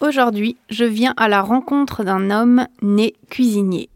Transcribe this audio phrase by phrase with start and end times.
[0.00, 3.88] Aujourd'hui, je viens à la rencontre d'un homme né cuisinier.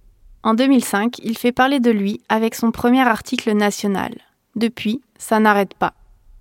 [0.42, 4.12] En 2005, il fait parler de lui avec son premier article national.
[4.56, 5.94] Depuis, ça n'arrête pas.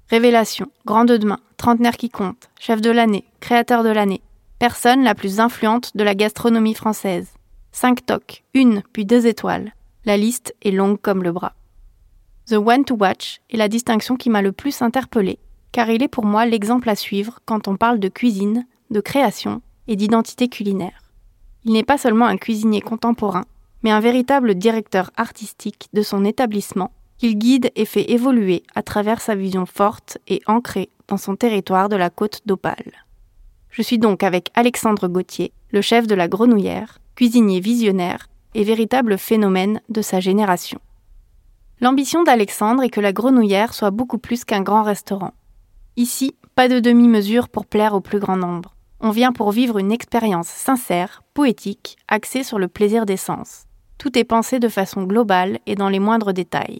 [0.09, 4.21] Révélation, grande de main, trentenaire qui compte, chef de l'année, créateur de l'année,
[4.57, 7.29] personne la plus influente de la gastronomie française.
[7.71, 9.73] Cinq tocs, une puis deux étoiles.
[10.05, 11.53] La liste est longue comme le bras.
[12.47, 15.37] The One to Watch est la distinction qui m'a le plus interpellé,
[15.71, 19.61] car il est pour moi l'exemple à suivre quand on parle de cuisine, de création
[19.87, 21.01] et d'identité culinaire.
[21.63, 23.45] Il n'est pas seulement un cuisinier contemporain,
[23.83, 29.21] mais un véritable directeur artistique de son établissement qu'il guide et fait évoluer à travers
[29.21, 33.05] sa vision forte et ancrée dans son territoire de la côte d'Opale.
[33.69, 39.17] Je suis donc avec Alexandre Gauthier, le chef de la Grenouillère, cuisinier visionnaire et véritable
[39.17, 40.79] phénomène de sa génération.
[41.79, 45.33] L'ambition d'Alexandre est que la Grenouillère soit beaucoup plus qu'un grand restaurant.
[45.97, 48.75] Ici, pas de demi-mesure pour plaire au plus grand nombre.
[49.03, 53.63] On vient pour vivre une expérience sincère, poétique, axée sur le plaisir des sens.
[53.97, 56.77] Tout est pensé de façon globale et dans les moindres détails.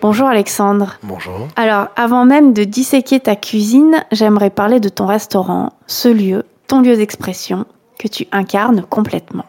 [0.00, 0.98] Bonjour Alexandre.
[1.02, 1.48] Bonjour.
[1.56, 6.80] Alors, avant même de disséquer ta cuisine, j'aimerais parler de ton restaurant, ce lieu, ton
[6.80, 7.66] lieu d'expression,
[7.98, 9.46] que tu incarnes complètement.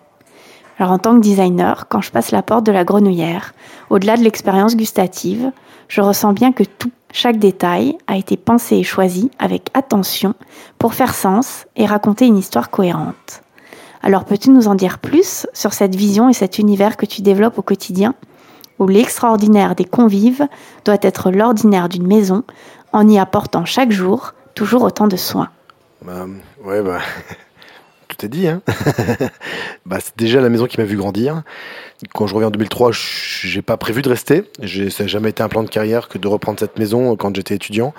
[0.80, 3.54] Alors, en tant que designer, quand je passe la porte de la grenouillère,
[3.92, 5.52] au-delà de l'expérience gustative,
[5.90, 10.34] je ressens bien que tout, chaque détail, a été pensé et choisi avec attention
[10.80, 13.44] pour faire sens et raconter une histoire cohérente.
[14.02, 17.60] Alors peux-tu nous en dire plus sur cette vision et cet univers que tu développes
[17.60, 18.16] au quotidien,
[18.80, 20.48] où l'extraordinaire des convives
[20.86, 22.44] doit être l'ordinaire d'une maison
[22.92, 25.50] en y apportant chaque jour toujours autant de soins?
[26.02, 26.26] Bah,
[28.14, 28.48] tout est dit.
[28.48, 28.62] Hein
[29.86, 31.44] bah, c'est déjà la maison qui m'a vu grandir.
[32.14, 34.44] Quand je reviens en 2003, j'ai pas prévu de rester.
[34.90, 37.56] Ça n'a jamais été un plan de carrière que de reprendre cette maison quand j'étais
[37.56, 37.94] étudiant.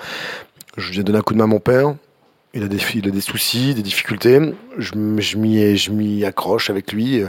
[0.77, 1.95] Je lui ai donné un coup de main à mon père.
[2.55, 2.79] Il a des,
[3.19, 4.39] soucis, des difficultés.
[4.77, 4.95] Je,
[5.35, 7.27] m'y accroche avec lui euh,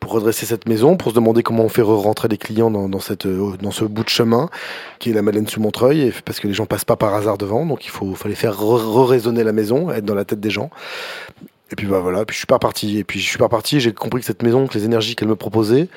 [0.00, 3.70] pour redresser cette maison, pour se demander comment on fait rentrer des clients euh, dans
[3.70, 4.50] ce bout de chemin
[4.98, 7.64] qui est la Madeleine sous Montreuil, parce que les gens passent pas par hasard devant,
[7.64, 10.68] donc il fallait faire re-raisonner la maison, être dans la tête des gens.
[11.72, 12.98] Et puis bah voilà, puis je suis pas reparti.
[12.98, 15.28] Et puis je suis pas reparti, j'ai compris que cette maison, que les énergies qu'elle
[15.28, 15.88] me proposait,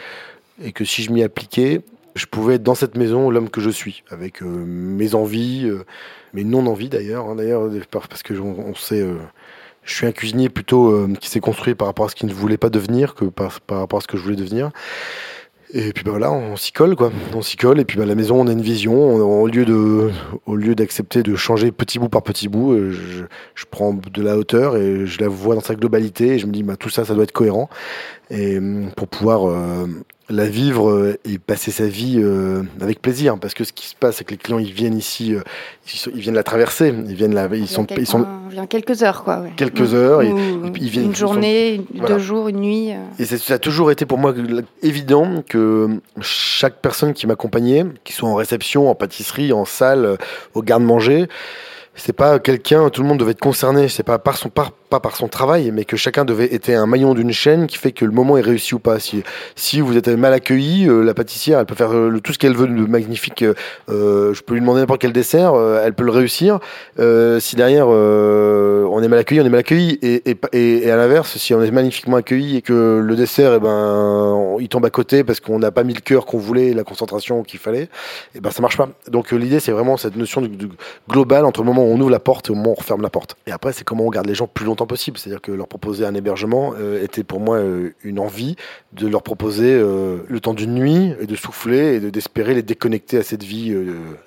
[0.64, 1.82] et que si je m'y appliquais,
[2.16, 5.86] je pouvais être dans cette maison l'homme que je suis, avec euh, mes envies, euh,
[6.34, 9.18] mes non-envies d'ailleurs, hein, d'ailleurs parce que on, sait, euh,
[9.84, 12.58] je suis un cuisinier plutôt qui s'est construit par rapport à ce qu'il ne voulait
[12.58, 14.72] pas devenir que par rapport à ce que je voulais devenir.
[15.72, 17.12] Et puis bah voilà, on s'y colle quoi.
[17.36, 19.16] On s'y colle et puis bah, la maison, on a une vision.
[19.18, 20.10] au lieu de,
[20.48, 24.22] au lieu d'accepter de changer petit bout par petit bout, euh, je, je, prends de
[24.24, 26.30] la hauteur et je la vois dans sa globalité.
[26.30, 27.70] Et je me dis bah tout ça, ça doit être cohérent.
[28.30, 29.88] Et hum, pour pouvoir euh,
[30.30, 33.38] la vivre euh, et passer sa vie euh, avec plaisir.
[33.40, 35.42] Parce que ce qui se passe c'est que les clients ils viennent ici euh,
[36.14, 36.94] ils, viennent la traverser.
[37.08, 40.34] Ils viennent là ils sont ils sont vient quelques heures quoi quelques heures et,
[40.80, 44.34] ils viennent une journée deux jours une nuit et ça a toujours été pour moi
[44.82, 50.18] évident que chaque personne qui m'accompagnait qui soit en réception en pâtisserie en salle
[50.56, 51.28] au garde-manger
[52.00, 55.00] c'est pas quelqu'un, tout le monde devait être concerné, c'est pas par son par, pas
[55.00, 58.06] par son travail, mais que chacun devait être un maillon d'une chaîne qui fait que
[58.06, 59.00] le moment est réussi ou pas.
[59.00, 59.24] Si,
[59.56, 62.56] si vous êtes mal accueilli, euh, la pâtissière, elle peut faire euh, tout ce qu'elle
[62.56, 63.44] veut de magnifique.
[63.90, 65.54] Euh, je peux lui demander n'importe quel dessert,
[65.84, 66.60] elle peut le réussir.
[66.98, 70.00] si derrière on est mal accueilli, on est mal accueilli.
[70.02, 74.58] Et, et, à l'inverse, si on est magnifiquement accueilli et que le dessert, eh ben,
[74.60, 77.44] il tombe à côté parce qu'on n'a pas mis le cœur qu'on voulait, la concentration
[77.44, 77.90] qu'il fallait,
[78.36, 78.90] eh ben ça marche pas.
[79.08, 80.50] Donc l'idée, c'est vraiment cette notion de,
[81.08, 83.02] globale entre le moment où on ouvre la porte et au moment où on referme
[83.02, 83.36] la porte.
[83.48, 85.18] Et après, c'est comment on garde les gens plus longtemps possible.
[85.18, 88.56] C'est-à-dire que leur proposer un hébergement euh, était pour moi euh, une envie
[88.94, 93.18] de leur proposer euh, le temps d'une nuit et de souffler et d'espérer les déconnecter
[93.18, 93.76] à cette vie,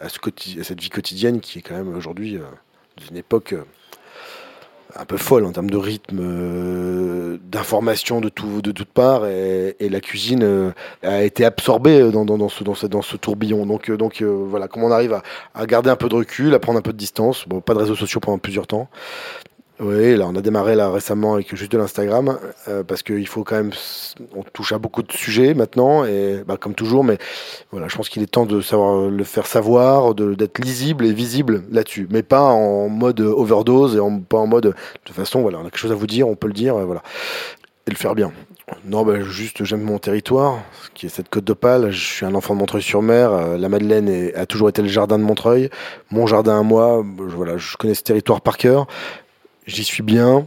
[0.00, 0.18] à, ce
[0.60, 2.38] à, cette vie quotidienne qui est quand même aujourd'hui
[2.96, 3.54] d'une époque
[4.96, 9.76] un peu folle en termes de rythme, euh, d'information de, tout, de toutes parts, et,
[9.80, 10.72] la cuisine
[11.02, 13.66] a été absorbée dans, ce, dans, ce, tourbillon.
[13.66, 15.22] Donc, donc voilà, comment on arrive à,
[15.54, 17.46] à, garder un peu de recul, à prendre un peu de distance.
[17.46, 18.88] Bon, pas de réseaux sociaux pendant plusieurs temps.
[19.80, 22.38] Oui, là, on a démarré là récemment avec juste de l'Instagram
[22.68, 23.72] euh, parce qu'il faut quand même,
[24.36, 27.18] on touche à beaucoup de sujets maintenant et bah, comme toujours, mais
[27.72, 31.64] voilà, je pense qu'il est temps de savoir le faire savoir, d'être lisible et visible
[31.70, 34.74] là-dessus, mais pas en mode overdose et en, pas en mode de
[35.04, 37.02] toute façon, voilà, on a quelque chose à vous dire, on peut le dire, voilà,
[37.86, 38.30] et le faire bien.
[38.86, 40.60] Non, bah, juste j'aime mon territoire,
[40.94, 41.90] qui est cette côte d'Opale.
[41.90, 43.32] Je suis un enfant de Montreuil-sur-Mer.
[43.32, 45.68] Euh, la Madeleine a toujours été le jardin de Montreuil.
[46.10, 48.86] Mon jardin à moi, voilà, je connais ce territoire par cœur
[49.66, 50.46] j'y suis bien.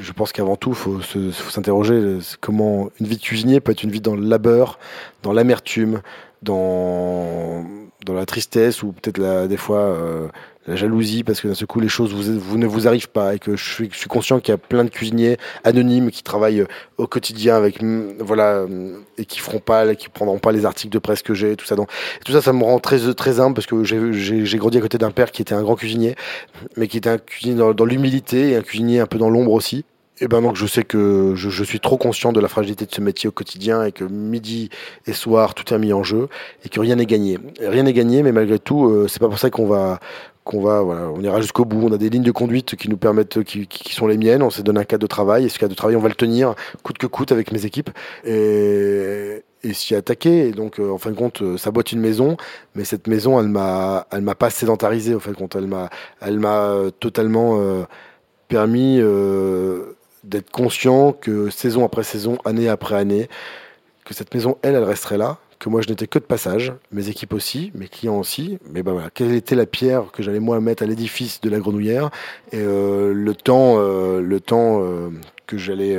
[0.00, 3.92] Je pense qu'avant tout, il faut s'interroger comment une vie de cuisinier peut être une
[3.92, 4.78] vie dans le labeur,
[5.22, 6.02] dans l'amertume,
[6.42, 7.64] dans,
[8.04, 10.28] dans la tristesse ou peut-être des fois euh,
[10.66, 13.34] la jalousie parce que d'un seul coup les choses vous, vous, ne vous arrivent pas
[13.34, 16.22] et que je suis, je suis conscient qu'il y a plein de cuisiniers anonymes qui
[16.22, 16.66] travaillent euh,
[16.98, 20.92] au quotidien avec mm, voilà mm, et qui feront pas qui prendront pas les articles
[20.92, 21.90] de presse que j'ai tout ça donc
[22.24, 25.10] tout ça ça me rend très très humble parce que j'ai grandi à côté d'un
[25.10, 26.14] père qui était un grand cuisinier
[26.76, 29.52] mais qui était un cuisinier dans, dans l'humilité et un cuisinier un peu dans l'ombre
[29.52, 29.84] aussi
[30.20, 32.94] et ben donc je sais que je, je, suis trop conscient de la fragilité de
[32.94, 34.70] ce métier au quotidien et que midi
[35.06, 36.28] et soir tout est mis en jeu
[36.64, 37.38] et que rien n'est gagné.
[37.60, 39.98] Rien n'est gagné, mais malgré tout, euh, c'est pas pour ça qu'on va
[40.44, 41.86] qu'on va voilà, on ira jusqu'au bout.
[41.88, 44.42] On a des lignes de conduite qui nous permettent, qui, qui sont les miennes.
[44.42, 46.14] On s'est donné un cadre de travail et ce cadre de travail, on va le
[46.14, 47.90] tenir coûte que coûte avec mes équipes
[48.24, 50.48] et, et s'y attaquer.
[50.48, 52.36] Et donc, euh, en fin de compte, euh, ça boite une maison,
[52.74, 55.14] mais cette maison, elle m'a, elle m'a pas sédentarisé.
[55.14, 55.88] En fin de compte, elle m'a,
[56.20, 57.58] elle m'a totalement
[58.48, 59.00] permis
[60.24, 63.28] d'être conscient que saison après saison, année après année,
[64.04, 67.08] que cette maison, elle, elle resterait là, que moi je n'étais que de passage, mes
[67.08, 68.58] équipes aussi, mes clients aussi.
[68.70, 71.58] Mais ben voilà, quelle était la pierre que j'allais moi mettre à l'édifice de la
[71.58, 72.10] grenouillère
[72.52, 75.10] et euh, le temps, euh, le temps euh,
[75.46, 75.96] que j'allais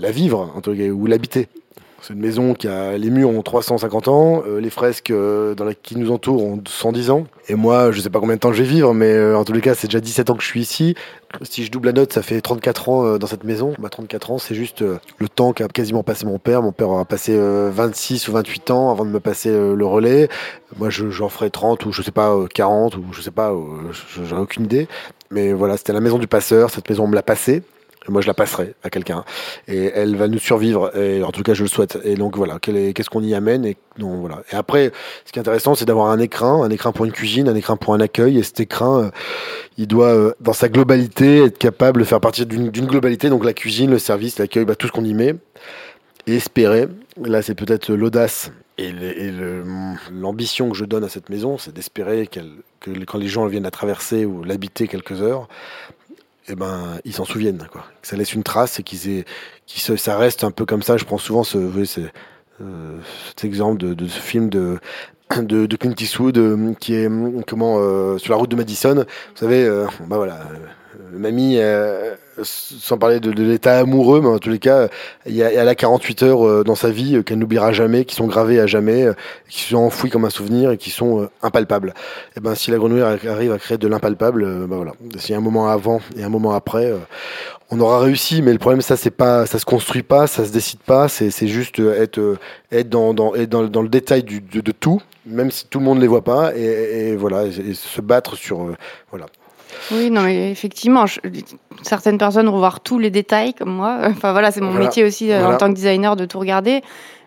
[0.00, 1.48] la vivre, ou l'habiter?
[2.06, 5.64] C'est une maison qui a les murs ont 350 ans, euh, les fresques euh, dans
[5.64, 7.24] la, qui nous entourent ont 110 ans.
[7.48, 9.52] Et moi, je sais pas combien de temps je vais vivre, mais euh, en tous
[9.52, 10.94] les cas, c'est déjà 17 ans que je suis ici.
[11.42, 13.74] Si je double la note, ça fait 34 ans dans cette maison.
[13.80, 16.62] Bah, 34 ans, c'est juste le temps qu'a quasiment passé mon père.
[16.62, 20.28] Mon père aura passé 26 ou 28 ans avant de me passer le relais.
[20.76, 23.52] Moi, j'en ferai 30 ou je sais pas 40 ou je sais pas,
[24.22, 24.86] j'aurais aucune idée.
[25.32, 26.70] Mais voilà, c'était la maison du passeur.
[26.70, 27.64] Cette maison, on me l'a passée
[28.08, 29.24] moi je la passerai à quelqu'un.
[29.68, 30.92] Et elle va nous survivre.
[31.24, 31.98] En tout cas je le souhaite.
[32.04, 32.58] Et donc voilà.
[32.58, 34.42] Qu'est-ce qu'on y amène et donc voilà.
[34.52, 34.92] Et après
[35.24, 37.76] ce qui est intéressant c'est d'avoir un écrin un écrin pour une cuisine un écrin
[37.76, 38.38] pour un accueil.
[38.38, 39.10] Et cet écrin euh,
[39.78, 43.28] il doit euh, dans sa globalité être capable de faire partie d'une globalité.
[43.28, 45.34] Donc la cuisine le service l'accueil bah, tout ce qu'on y met.
[46.26, 46.88] Et espérer
[47.22, 48.92] là c'est peut-être l'audace et
[50.12, 52.40] l'ambition que je donne à cette maison, c'est d'espérer que
[53.06, 55.48] quand les gens viennent la traverser ou l'habiter quelques heures,
[56.48, 57.84] eh ben, ils s'en souviennent, quoi.
[58.02, 59.24] Que ça laisse une trace et qu'ils
[59.66, 60.96] qu ça reste un peu comme ça.
[60.96, 62.98] Je prends souvent ce, euh,
[63.28, 64.78] cet exemple de, de, ce film de,
[65.38, 67.10] de, de Clint Eastwood euh, qui est
[67.46, 68.94] comment euh, sur la route de Madison.
[68.94, 70.40] Vous savez, euh, bah voilà,
[71.12, 71.58] mamie
[72.42, 74.88] sans parler de, l'état amoureux, mais en tous les cas,
[75.26, 78.04] il y a, elle a 48 heures euh, dans sa vie euh, qu'elle n'oubliera jamais,
[78.04, 79.14] qui sont gravées à jamais, euh,
[79.48, 81.88] qui sont enfouies comme un souvenir et qui sont impalpables.
[81.88, 84.92] Et eh ben, si la grenouille arrive à créer de l'impalpable, ben voilà.
[85.18, 86.92] S'il y a un moment avant et un moment après,
[87.70, 88.42] on aura réussi.
[88.42, 91.08] Mais le problème, ça, c'est pas, ça se construit pas, ça se décide pas.
[91.08, 92.36] C'est juste être,
[92.70, 96.08] être dans, dans, dans, le détail de, tout, même si tout le monde ne les
[96.08, 98.74] voit pas, et, et voilà, et se battre sur,
[99.10, 99.26] voilà.
[99.90, 101.04] Oui, non, mais effectivement,
[101.82, 103.98] certaines personnes vont voir tous les détails comme moi.
[104.04, 106.82] Enfin voilà, c'est mon métier aussi euh, en tant que designer de tout regarder.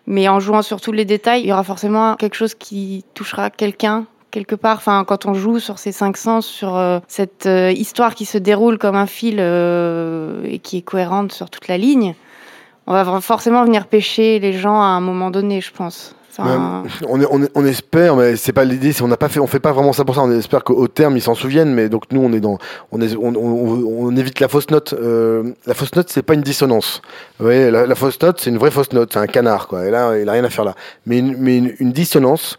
[0.06, 3.50] Mais en jouant sur tous les détails, il y aura forcément quelque chose qui touchera
[3.50, 4.76] quelqu'un quelque part.
[4.76, 8.38] Enfin, quand on joue sur ces cinq sens, sur euh, cette euh, histoire qui se
[8.38, 12.14] déroule comme un fil et qui est cohérente sur toute la ligne,
[12.86, 17.48] on va forcément venir pêcher les gens à un moment donné, je pense on, on,
[17.54, 18.92] on, espère, mais c'est pas l'idée.
[19.02, 20.22] On n'a pas fait, on fait pas vraiment ça pour ça.
[20.22, 21.74] On espère qu'au terme ils s'en souviennent.
[21.74, 22.58] Mais donc nous, on est dans,
[22.92, 24.92] on, est, on, évite la fausse note.
[24.92, 27.02] Euh, la fausse note, c'est pas une dissonance.
[27.38, 29.12] Vous voyez, la, fausse note, c'est une vraie fausse note.
[29.12, 29.86] C'est un canard, quoi.
[29.86, 30.74] Et là, il a rien à faire là.
[31.06, 32.56] Mais une, mais une dissonance,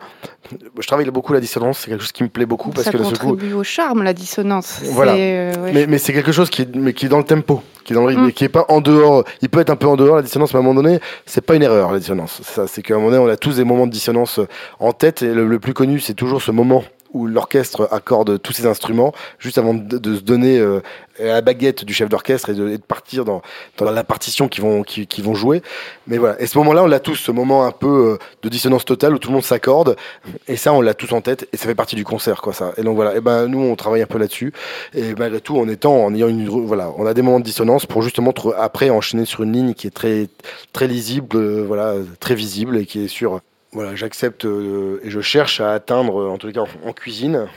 [0.80, 2.98] je travaille beaucoup la dissonance, c'est quelque chose qui me plaît beaucoup parce ça que
[2.98, 4.82] contribue au charme la dissonance.
[4.84, 5.14] Voilà.
[5.16, 7.96] Euh, mais, mais c'est quelque chose qui mais qui est dans le tempo, qui est
[7.96, 8.32] dans le rythme, mm.
[8.34, 9.24] qui est pas en dehors.
[9.42, 11.42] Il peut être un peu en dehors la dissonance, mais à un moment donné, c'est
[11.42, 12.42] pas une erreur la dissonance.
[12.44, 14.40] Ça, c'est qu'à un moment donné, on a tous des moments de dissonance
[14.80, 18.66] en tête et le, plus connu, c'est toujours ce moment où l'orchestre accorde tous ses
[18.66, 20.82] instruments juste avant de, se donner euh,
[21.20, 23.42] la baguette du chef d'orchestre et, de, partir dans,
[23.78, 25.62] dans la partition qu'ils vont, qui, vont jouer.
[26.08, 26.42] Mais voilà.
[26.42, 29.20] Et ce moment-là, on l'a tous, ce moment un peu euh, de dissonance totale où
[29.20, 29.96] tout le monde s'accorde.
[30.48, 32.74] Et ça, on l'a tous en tête et ça fait partie du concert, quoi, ça.
[32.78, 33.16] Et donc voilà.
[33.16, 34.54] Et ben, nous, on travaille un peu là-dessus.
[34.94, 37.86] Et malgré tout, en étant, en ayant une, voilà, on a des moments de dissonance
[37.86, 40.28] pour justement après enchaîner sur une ligne qui est très,
[40.74, 43.42] très lisible, euh, voilà, très visible et qui est sur,
[43.74, 47.48] voilà, j'accepte euh, et je cherche à atteindre, en les cas en, cuisine,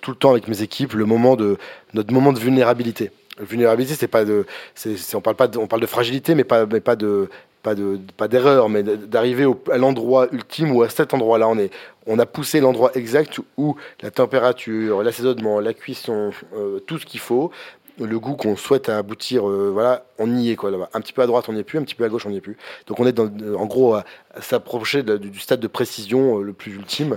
[0.00, 1.58] tout le temps avec mes équipes, le moment de
[1.94, 3.10] notre moment de vulnérabilité.
[3.40, 4.46] vulnérabilité, c'est pas de,
[5.14, 7.28] on parle pas, de, on de fragilité, mais pas, mais pas de,
[7.64, 11.72] pas de, pas d'erreur, mais d'arriver à l'endroit ultime où à cet endroit-là, on est,
[12.06, 17.20] on a poussé l'endroit exact où la température, l'assaisonnement, la cuisson, euh, tout ce qu'il
[17.20, 17.50] faut,
[17.98, 20.90] le goût qu'on souhaite aboutir, euh, voilà, on y est quoi là-bas.
[20.94, 22.30] Un petit peu à droite, on n'y est plus, un petit peu à gauche, on
[22.30, 22.56] n'y est plus.
[22.86, 24.04] Donc on est dans, en gros à,
[24.40, 27.16] s'approcher du stade de précision euh, le plus ultime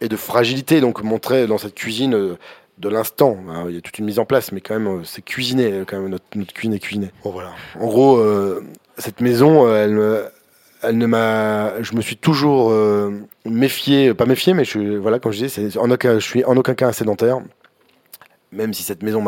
[0.00, 0.80] et de fragilité.
[0.80, 2.38] Donc montrer dans cette cuisine euh,
[2.78, 3.38] de l'instant.
[3.48, 6.00] Hein, il y a toute une mise en place, mais quand même c'est cuisiné, quand
[6.00, 7.10] même notre, cuisine est cuisinée.
[7.24, 7.50] Bon voilà.
[7.80, 8.24] En gros,
[8.98, 10.30] cette maison, elle
[10.80, 12.72] elle ne m'a, je me suis toujours
[13.44, 16.74] méfié, pas méfié, mais je, voilà, comme je disais, en aucun, je suis en aucun
[16.74, 17.40] cas un sédentaire
[18.52, 19.20] même si cette maison,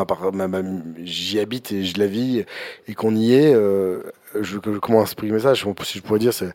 [1.02, 2.44] j'y habite et je la vis
[2.88, 4.02] et qu'on y est, euh,
[4.40, 6.52] je, comment exprimer ça Si je pourrais dire, c'est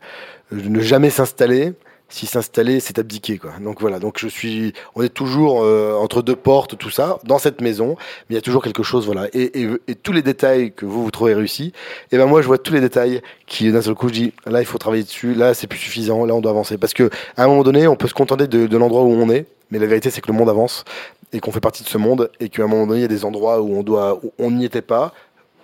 [0.50, 1.74] ne jamais s'installer.
[2.08, 3.50] Si s'installer, c'est abdiquer, quoi.
[3.60, 3.98] Donc voilà.
[3.98, 7.96] Donc je suis, on est toujours euh, entre deux portes, tout ça, dans cette maison,
[7.98, 9.26] mais il y a toujours quelque chose, voilà.
[9.32, 11.72] Et, et, et, tous les détails que vous vous trouvez réussis, et
[12.12, 14.60] eh ben moi je vois tous les détails qui d'un seul coup je dis, là
[14.60, 17.42] il faut travailler dessus, là c'est plus suffisant, là on doit avancer, parce que à
[17.42, 20.10] un moment donné, on peut se contenter de, l'endroit où on est, mais la vérité
[20.10, 20.84] c'est que le monde avance
[21.32, 23.08] et qu'on fait partie de ce monde et qu'à un moment donné, il y a
[23.08, 25.12] des endroits où on doit, on n'y était pas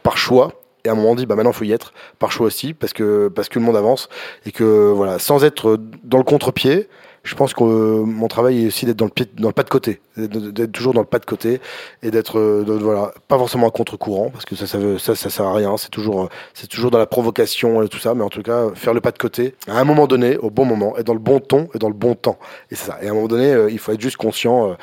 [0.03, 0.53] par choix.
[0.85, 2.93] Et à un moment, on dit, bah maintenant, faut y être par choix aussi, parce
[2.93, 4.09] que, parce que le monde avance.
[4.47, 6.89] Et que, voilà, sans être dans le contre-pied,
[7.25, 9.63] je pense que euh, mon travail est aussi d'être dans le pied, dans le pas
[9.63, 11.61] de côté, d'être toujours dans le pas de côté
[12.03, 15.31] et d'être, euh, voilà, pas forcément à contre-courant parce que ça, ça, veut, ça, ça
[15.31, 15.77] sert à rien.
[15.77, 18.71] C'est toujours, euh, c'est toujours dans la provocation et tout ça, mais en tout cas,
[18.75, 21.21] faire le pas de côté à un moment donné, au bon moment, et dans le
[21.21, 22.39] bon ton et dans le bon temps.
[22.71, 22.99] Et c'est ça.
[23.03, 24.77] Et à un moment donné, il faut être juste conscient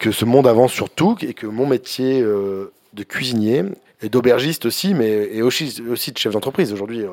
[0.00, 3.64] que ce monde avance sur tout et que mon métier de cuisinier
[4.02, 6.72] et d'aubergiste aussi, mais et aussi, de chef d'entreprise.
[6.72, 7.02] Aujourd'hui.
[7.02, 7.10] Euh,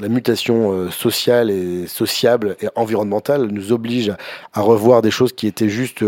[0.00, 4.12] la mutation euh, sociale et sociable et environnementale nous oblige
[4.52, 6.04] à, revoir des choses qui étaient juste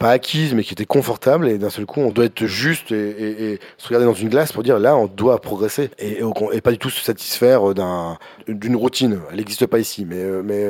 [0.00, 1.46] pas acquises mais qui étaient confortables.
[1.46, 4.64] Et d'un seul coup on doit être juste et, se regarder dans une glace pour
[4.64, 5.90] dire là on doit progresser.
[6.00, 6.18] Et,
[6.60, 9.20] pas du tout se satisfaire d'un d'une routine.
[9.30, 10.66] Elle n'existe pas ici mais mais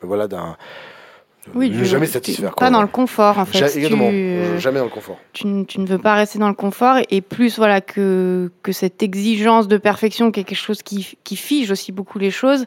[0.00, 0.56] voilà d'un
[1.54, 2.54] oui, ne jamais satisfaire.
[2.54, 3.58] Pas dans le confort, en fait.
[3.58, 5.18] jamais dans le confort.
[5.32, 9.68] Tu, ne veux pas rester dans le confort et plus voilà que, que cette exigence
[9.68, 12.66] de perfection qui est quelque chose qui, qui fige aussi beaucoup les choses.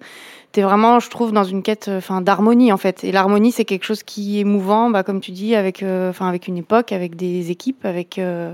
[0.53, 3.03] Tu es vraiment, je trouve, dans une quête enfin, d'harmonie, en fait.
[3.03, 6.27] Et l'harmonie, c'est quelque chose qui est mouvant, bah, comme tu dis, avec, euh, enfin,
[6.27, 8.19] avec une époque, avec des équipes, avec...
[8.19, 8.53] Euh,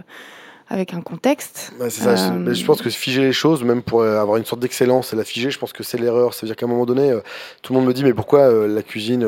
[0.69, 1.71] avec un contexte.
[1.79, 2.31] c'est ça.
[2.33, 5.23] Euh, je pense que figer les choses, même pour avoir une sorte d'excellence et la
[5.23, 6.33] figer, je pense que c'est l'erreur.
[6.33, 7.17] C'est-à-dire qu'à un moment donné,
[7.61, 9.25] tout le monde me dit mais pourquoi la cuisine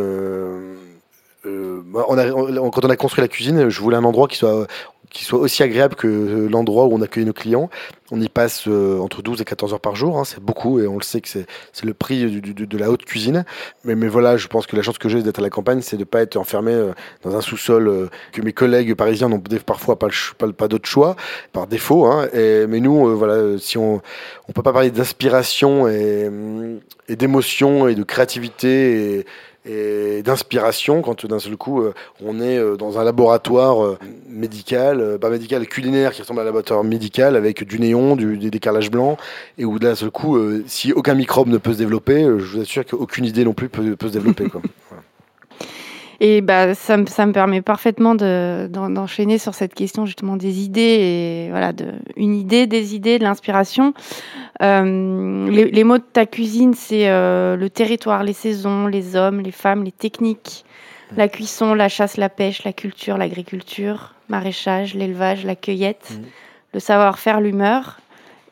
[1.45, 2.29] euh, bah, on a,
[2.69, 4.67] quand on a construit la cuisine, je voulais un endroit qui soit,
[5.09, 7.69] qui soit aussi agréable que l'endroit où on accueille nos clients.
[8.11, 10.87] On y passe euh, entre 12 et 14 heures par jour, hein, c'est beaucoup et
[10.87, 11.45] on le sait que c'est
[11.83, 13.45] le prix de la haute cuisine.
[13.83, 16.01] Mais, voilà, je pense que la chance que j'ai d'être à la campagne, c'est de
[16.01, 20.07] ne pas être enfermé euh, dans un sous-sol que mes collègues parisiens n'ont parfois pas,
[20.57, 21.15] pas, d'autre choix,
[21.53, 22.05] par défaut.
[22.05, 24.01] Hein, mais nous, voilà, si on
[24.47, 26.29] ne peut pas parler d'inspiration et,
[27.09, 29.25] d'émotion et de créativité
[29.65, 35.17] et d'inspiration quand d'un seul coup euh, on est euh, dans un laboratoire euh, médical,
[35.19, 39.17] pas médical, culinaire qui ressemble à un laboratoire médical avec du néon, des décalages blancs
[39.57, 42.85] et où d'un seul coup, si aucun microbe ne peut se développer, je vous assure
[42.85, 44.45] qu'aucune idée non plus peut, peut se développer.
[44.49, 44.61] Quoi.
[46.21, 51.49] Et bah, ça, ça me permet parfaitement d'enchaîner sur cette question justement des idées et
[51.49, 53.93] voilà, de, une idée, des idées, de l'inspiration.
[54.61, 59.39] Euh, les, les, mots de ta cuisine, c'est euh, le territoire, les saisons, les hommes,
[59.39, 60.65] les femmes, les techniques,
[61.15, 66.23] la cuisson, la chasse, la pêche, la culture, l'agriculture, maraîchage, l'élevage, la cueillette, mmh.
[66.73, 67.99] le savoir-faire, l'humeur.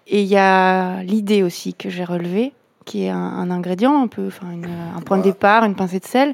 [0.07, 2.53] Et il y a l'idée aussi que j'ai relevée,
[2.85, 4.47] qui est un, un, ingrédient, un peu, enfin
[4.95, 6.33] un point de départ, une pincée de sel.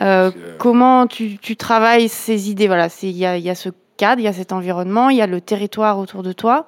[0.00, 2.66] Euh, comment tu, tu, travailles ces idées?
[2.66, 5.22] Voilà, il y a, y a, ce cadre, il y a cet environnement, il y
[5.22, 6.66] a le territoire autour de toi.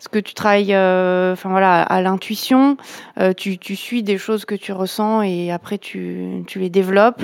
[0.00, 2.76] Est-ce que tu travailles, euh, enfin voilà, à l'intuition?
[3.18, 7.22] Euh, tu, tu, suis des choses que tu ressens et après tu, tu les développes.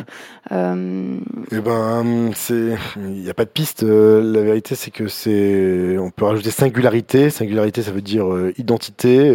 [0.50, 3.82] Eh ben, c'est, il n'y a pas de piste.
[3.82, 7.28] La vérité, c'est que c'est, on peut rajouter singularité.
[7.28, 8.26] Singularité, ça veut dire
[8.56, 9.30] identité,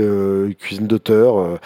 [0.58, 1.60] cuisine d'auteur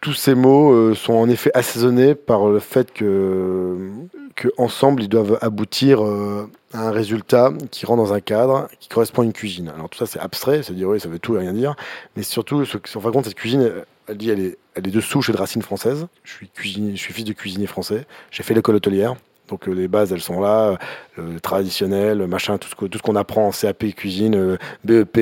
[0.00, 3.90] tous ces mots euh, sont en effet assaisonnés par le fait que,
[4.36, 9.22] qu'ensemble, ils doivent aboutir euh, à un résultat qui rentre dans un cadre qui correspond
[9.22, 9.72] à une cuisine.
[9.74, 11.74] Alors tout ça, c'est abstrait, c'est dire oui, ça veut tout et rien dire,
[12.16, 13.70] mais surtout, ce qui fin compte, cette cuisine,
[14.08, 16.06] elle dit elle est, elle est de souche et de racines françaises.
[16.24, 18.06] Je suis, cuisinier, je suis fils de cuisinier français.
[18.30, 19.16] J'ai fait l'école hôtelière.
[19.48, 20.78] Donc euh, les bases, elles sont là,
[21.16, 25.18] le traditionnel, machin, tout ce, qu'on apprend en CAP cuisine, euh, BEP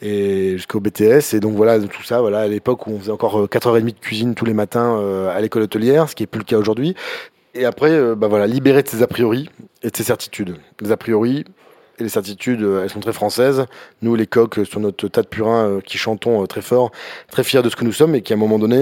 [0.00, 1.34] et jusqu'au BTS.
[1.34, 4.34] Et donc voilà, tout ça, voilà, à l'époque où on faisait encore 4h30 de cuisine
[4.34, 5.00] tous les matins
[5.34, 6.94] à l'école hôtelière, ce qui est plus le cas aujourd'hui.
[7.58, 9.50] Et après, euh, bah voilà, libérer de ses a priori
[9.82, 10.56] et de ses certitudes.
[10.80, 11.44] Les a priori
[11.98, 13.66] et les certitudes, euh, elles sont très françaises.
[14.02, 16.90] Nous, les coqs, sur notre tas de purins euh, qui chantons très fort,
[17.30, 18.78] très fiers de ce que nous sommes, et qui à un moment donné,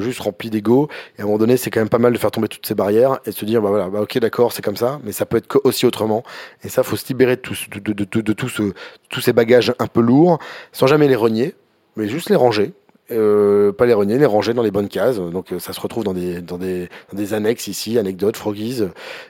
[0.00, 0.88] juste remplis d'ego.
[1.16, 2.74] Et à un moment donné, c'est quand même pas mal de faire tomber toutes ces
[2.74, 5.26] barrières et de se dire, bah voilà, bah ok, d'accord, c'est comme ça, mais ça
[5.26, 6.22] peut être aussi autrement.
[6.64, 10.38] Et ça, faut se libérer de, de, tous ces bagages un peu lourds,
[10.72, 11.54] sans jamais les renier,
[11.96, 12.72] mais juste les ranger
[13.10, 15.18] euh, pas les renier, les ranger dans les bonnes cases.
[15.18, 18.82] Donc euh, ça se retrouve dans des, dans des, dans des annexes ici, anecdotes, froggies,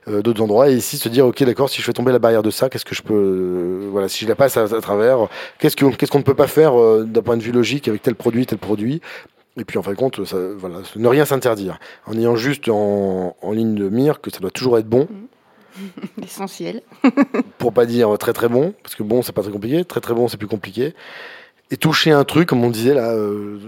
[0.08, 0.70] euh, d'autres endroits.
[0.70, 2.84] Et ici se dire, ok, d'accord, si je fais tomber la barrière de ça, qu'est-ce
[2.84, 5.28] que je peux, euh, voilà, si je la passe à, travers,
[5.58, 8.14] qu'est-ce qu'on qu'est-ce qu'on ne peut pas faire d'un point de vue logique avec tel
[8.14, 9.00] produit, tel produit?
[9.58, 13.34] Et puis en fin de compte, ça, voilà, ne rien s'interdire, en ayant juste en,
[13.40, 15.08] en, ligne de mire que ça doit toujours être bon.
[16.22, 16.82] Essentiel.
[17.58, 19.84] pour pas dire très très bon, parce que bon, c'est pas très compliqué.
[19.84, 20.94] Très très bon, c'est plus compliqué
[21.70, 23.58] et toucher un truc, comme on disait là, euh,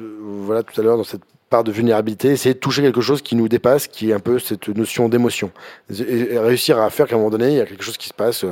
[0.45, 3.35] voilà tout à l'heure dans cette part de vulnérabilité, essayer de toucher quelque chose qui
[3.35, 5.51] nous dépasse, qui est un peu cette notion d'émotion,
[5.91, 8.15] et, réussir à faire qu'à un moment donné, il y a quelque chose qui se
[8.15, 8.45] passe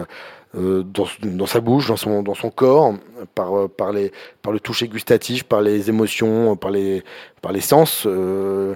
[0.56, 2.94] euh, dans, dans, sa bouche, dans son, dans son corps,
[3.34, 4.12] par, par, les,
[4.42, 7.04] par le toucher gustatif, par les émotions, par les,
[7.42, 8.04] par les sens.
[8.06, 8.74] Euh,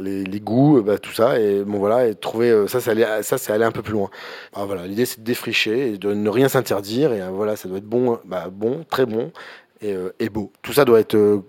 [0.00, 3.36] les, les, goûts, bah, tout ça, et bon voilà, et trouver ça, c'est aller, ça,
[3.36, 4.10] c'est aller un peu plus loin.
[4.54, 7.78] Ah, voilà, l'idée c'est de défricher et de ne rien s'interdire, et voilà, ça doit
[7.78, 9.32] être bon, bah, bon, très bon,
[9.80, 10.52] et, euh, et, beau.
[10.62, 11.42] Tout ça doit être, euh,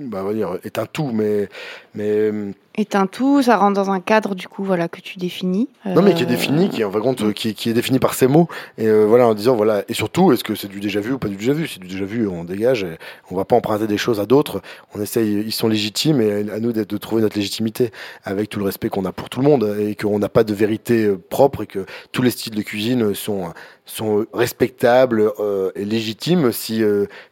[0.00, 1.48] bah, on va dire, est un tout, mais,
[1.94, 2.30] mais
[2.74, 5.68] est un tout, ça rentre dans un cadre du coup voilà que tu définis.
[5.84, 8.26] Non mais qui est défini, qui est en compte, qui, qui, est défini par ces
[8.26, 8.48] mots
[8.78, 11.18] et euh, voilà en disant voilà et surtout est-ce que c'est du déjà vu ou
[11.18, 11.66] pas du déjà vu?
[11.66, 12.96] Si c'est du déjà vu, on dégage, et
[13.30, 14.62] on va pas emprunter des choses à d'autres.
[14.94, 17.90] On essaye, ils sont légitimes et à nous de trouver notre légitimité
[18.24, 20.54] avec tout le respect qu'on a pour tout le monde et qu'on n'a pas de
[20.54, 23.52] vérité euh, propre et que tous les styles de cuisine sont
[23.84, 26.82] sont respectables euh, et légitimes si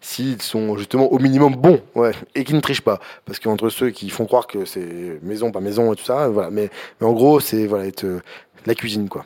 [0.01, 3.91] s'ils sont justement au minimum bons ouais et qui ne trichent pas parce qu'entre ceux
[3.91, 6.29] qui font croire que c'est maison, pas maison et tout ça.
[6.29, 6.51] Voilà.
[6.51, 6.69] Mais,
[7.01, 8.21] mais en gros, c'est voilà, être, euh,
[8.67, 9.25] la cuisine, quoi.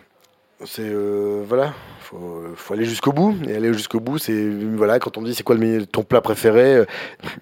[0.63, 3.37] C'est euh, voilà, faut, faut aller jusqu'au bout.
[3.49, 6.21] Et aller jusqu'au bout, c'est voilà, quand on me dit c'est quoi le, ton plat
[6.21, 6.85] préféré, euh,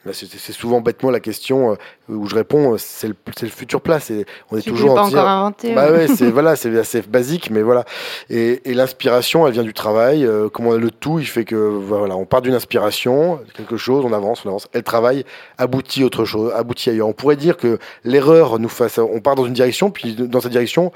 [0.07, 1.77] bah, c'est souvent bêtement la question
[2.09, 4.01] où je réponds, c'est le, le, futur plat.
[4.01, 5.75] C'est on est toujours pas encore inventé.
[5.75, 7.85] Bah ouais, c'est voilà, c'est assez basique, mais voilà.
[8.31, 10.27] Et, et l'inspiration, elle vient du travail.
[10.53, 14.47] comment le tout, il fait que voilà, on part d'une inspiration, quelque chose, on avance,
[14.47, 14.69] on avance.
[14.73, 15.25] Et le travail
[15.59, 17.09] aboutit autre chose, aboutit ailleurs.
[17.09, 20.53] On pourrait dire que l'erreur nous fasse, on part dans une direction, puis dans cette
[20.53, 20.93] direction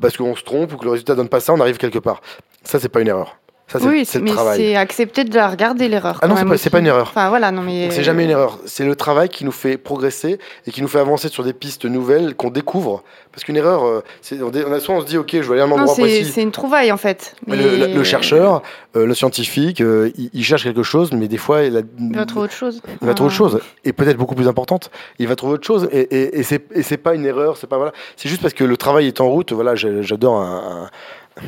[0.00, 2.20] parce qu'on se trompe ou que le résultat donne pas ça, on arrive quelque part.
[2.62, 3.38] Ça, c'est pas une erreur.
[3.68, 6.18] Ça, oui, mais c'est accepter de la regarder l'erreur.
[6.22, 7.08] Ah non, c'est pas, pas, une erreur.
[7.08, 7.90] Enfin voilà, non mais.
[7.90, 8.58] C'est jamais une erreur.
[8.64, 11.84] C'est le travail qui nous fait progresser et qui nous fait avancer sur des pistes
[11.84, 13.02] nouvelles qu'on découvre.
[13.30, 14.02] Parce qu'une erreur, euh,
[14.40, 16.24] on a soit on se dit ok, je vais aller à un endroit précis.
[16.24, 17.36] C'est une trouvaille en fait.
[17.46, 18.62] Le, chercheur,
[18.96, 22.54] euh, le scientifique, euh, il, cherche quelque chose, mais des fois il, va trouver autre
[22.54, 22.80] chose.
[23.02, 24.90] Il va trouver autre chose et peut-être beaucoup plus importante.
[25.18, 27.92] Il va trouver autre chose et, et, et c'est pas une erreur, c'est pas voilà.
[28.16, 29.52] C'est juste parce que le travail est en route.
[29.52, 30.88] Voilà, j'adore un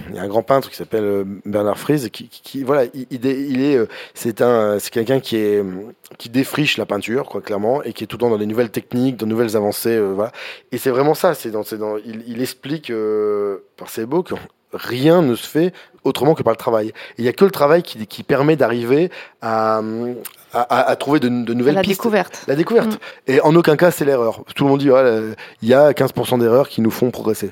[0.08, 3.06] il y a un grand peintre qui s'appelle euh, Bernard Fries qui, qui, voilà il,
[3.10, 5.64] il est euh, c'est un c'est quelqu'un qui est
[6.18, 8.70] qui défriche la peinture quoi clairement et qui est tout le temps dans des nouvelles
[8.70, 10.32] techniques dans de nouvelles avancées euh, voilà
[10.72, 12.92] et c'est vraiment ça c'est dans, dans il, il explique
[13.76, 14.34] par ses mots que
[14.72, 15.72] rien ne se fait
[16.04, 16.92] autrement que par le travail.
[17.18, 19.10] il n'y a que le travail qui, qui permet d'arriver
[19.42, 19.80] à,
[20.52, 22.00] à, à, trouver de, de nouvelles la pistes.
[22.00, 22.44] Découverte.
[22.46, 22.94] La découverte.
[22.94, 23.32] Mm.
[23.32, 24.44] Et en aucun cas, c'est l'erreur.
[24.54, 24.90] Tout le monde dit,
[25.62, 27.50] il y a 15% d'erreurs qui nous font progresser.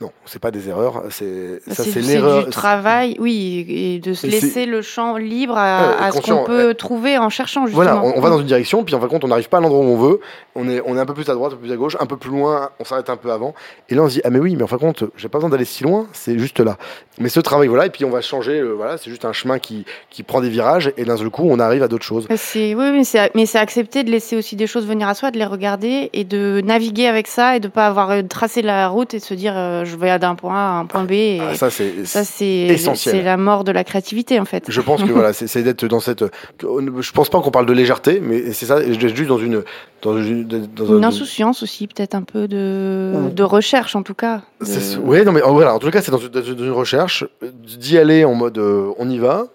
[0.00, 2.44] Non, c'est pas des erreurs, c'est ça c'est l'erreur.
[2.44, 7.18] du travail, oui, et de se laisser le champ libre à, ce qu'on peut trouver
[7.18, 7.82] en cherchant justement.
[7.82, 9.60] Voilà, on, va dans une direction, puis en fin de compte, on n'arrive pas à
[9.60, 10.20] l'endroit où on veut,
[10.54, 12.06] on est, on est un peu plus à droite, un peu plus à gauche, un
[12.06, 13.54] peu plus loin, on s'arrête un peu avant,
[13.88, 15.38] et là on se dit ah mais oui, mais en fin de compte, j'ai pas
[15.38, 16.78] besoin d'aller si loin, c'est juste là.
[17.18, 19.58] Mais ce travail, voilà, et puis on va changer, euh, voilà, c'est juste un chemin
[19.58, 22.28] qui, qui prend des virages, et d'un seul coup, on arrive à d'autres choses.
[22.36, 25.32] C'est oui, mais c'est mais c'est accepter de laisser aussi des choses venir à soi,
[25.32, 28.86] de les regarder et de naviguer avec ça et de pas avoir euh, tracé la
[28.86, 31.40] route et de se dire euh, je vais d'un point A un point B.
[31.40, 33.14] Ah, ça, c'est essentiel.
[33.16, 34.64] C'est la mort de la créativité, en fait.
[34.68, 36.24] Je pense que voilà, c'est d'être dans cette.
[36.60, 39.64] Je pense pas qu'on parle de légèreté, mais c'est ça, juste dans une.
[40.00, 44.42] Dans une, une insouciance aussi, peut-être un peu de, de recherche, en tout cas.
[45.02, 48.58] Oui, non, mais voilà, en tout cas, c'est dans, une recherche, d'y aller en mode
[48.58, 49.46] euh, on y va,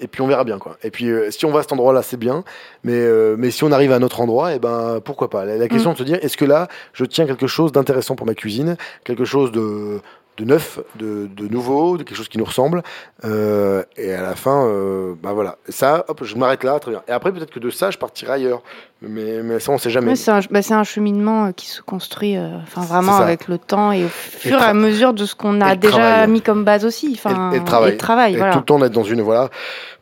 [0.00, 0.76] et puis on verra bien quoi.
[0.82, 2.42] Et puis euh, si on va à cet endroit-là, c'est bien,
[2.84, 5.44] mais euh, mais si on arrive à un autre endroit, et eh ben pourquoi pas?
[5.44, 5.94] La, la question Mm.
[5.94, 9.24] de se dire, est-ce que là, je tiens quelque chose d'intéressant pour ma cuisine, quelque
[9.24, 10.00] chose de
[10.40, 12.82] de neuf, de, de nouveau, de quelque chose qui nous ressemble,
[13.24, 15.58] euh, et à la fin, euh, bah voilà.
[15.68, 17.02] Et ça, hop, je m'arrête là, très bien.
[17.08, 18.62] Et après, peut-être que de ça, je partirai ailleurs.
[19.02, 20.08] Mais, mais ça, on sait jamais.
[20.08, 23.58] Ouais, c'est un, bah, c'est un cheminement euh, qui se construit enfin, vraiment avec le
[23.58, 26.28] temps et au fur et à mesure de ce qu'on et a déjà travail.
[26.30, 27.12] mis comme base aussi.
[27.14, 27.88] Enfin, et le travail.
[27.90, 29.48] Et le travail, et tout le temps, on est dans une, voilà,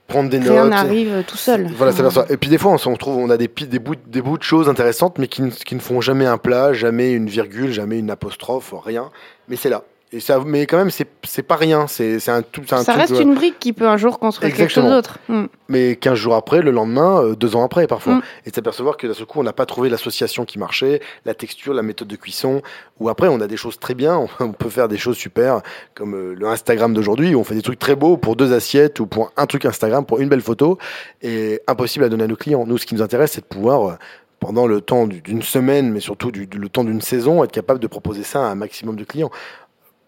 [0.08, 0.70] prendre des Rien notes.
[0.70, 1.68] n'arrive euh, tout seul.
[1.76, 2.26] Voilà, ça.
[2.30, 4.68] Et puis des fois, on se retrouve, on a des, bouts, des bouts de choses
[4.68, 8.10] intéressantes, mais qui, ne- qui ne font jamais un plat, jamais une virgule, jamais une
[8.10, 9.10] apostrophe, rien.
[9.48, 9.82] Mais c'est là.
[10.10, 11.86] Et ça, mais quand même, c'est pas rien.
[11.86, 14.54] C'est c'est un tout, un Ça truc, reste une brique qui peut un jour construire
[14.54, 15.18] quelque chose d'autre.
[15.28, 15.44] Mm.
[15.68, 18.14] Mais 15 jours après, le lendemain, euh, deux ans après parfois.
[18.14, 18.22] Mm.
[18.46, 21.34] Et de s'apercevoir que d'un seul coup, on n'a pas trouvé l'association qui marchait, la
[21.34, 22.62] texture, la méthode de cuisson.
[23.00, 24.26] Ou après, on a des choses très bien.
[24.40, 25.60] On, peut faire des choses super,
[25.94, 28.98] comme euh, le Instagram d'aujourd'hui, où on fait des trucs très beaux pour deux assiettes
[29.00, 30.78] ou pour un truc Instagram, pour une belle photo.
[31.22, 32.64] Et impossible à donner à nos clients.
[32.66, 33.88] Nous, ce qui nous intéresse, c'est de pouvoir.
[33.88, 33.94] euh,
[34.40, 37.80] pendant le temps du- d'une semaine, mais surtout du- le temps d'une saison, être capable
[37.80, 39.32] de proposer ça à un maximum de clients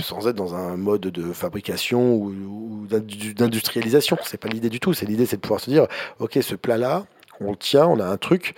[0.00, 4.16] sans être dans un mode de fabrication ou, ou d'indu- d'industrialisation.
[4.24, 4.94] C'est pas l'idée du tout.
[4.94, 5.86] C'est l'idée, c'est de pouvoir se dire,
[6.18, 7.04] ok, ce plat-là,
[7.40, 8.54] on le tient, on a un truc.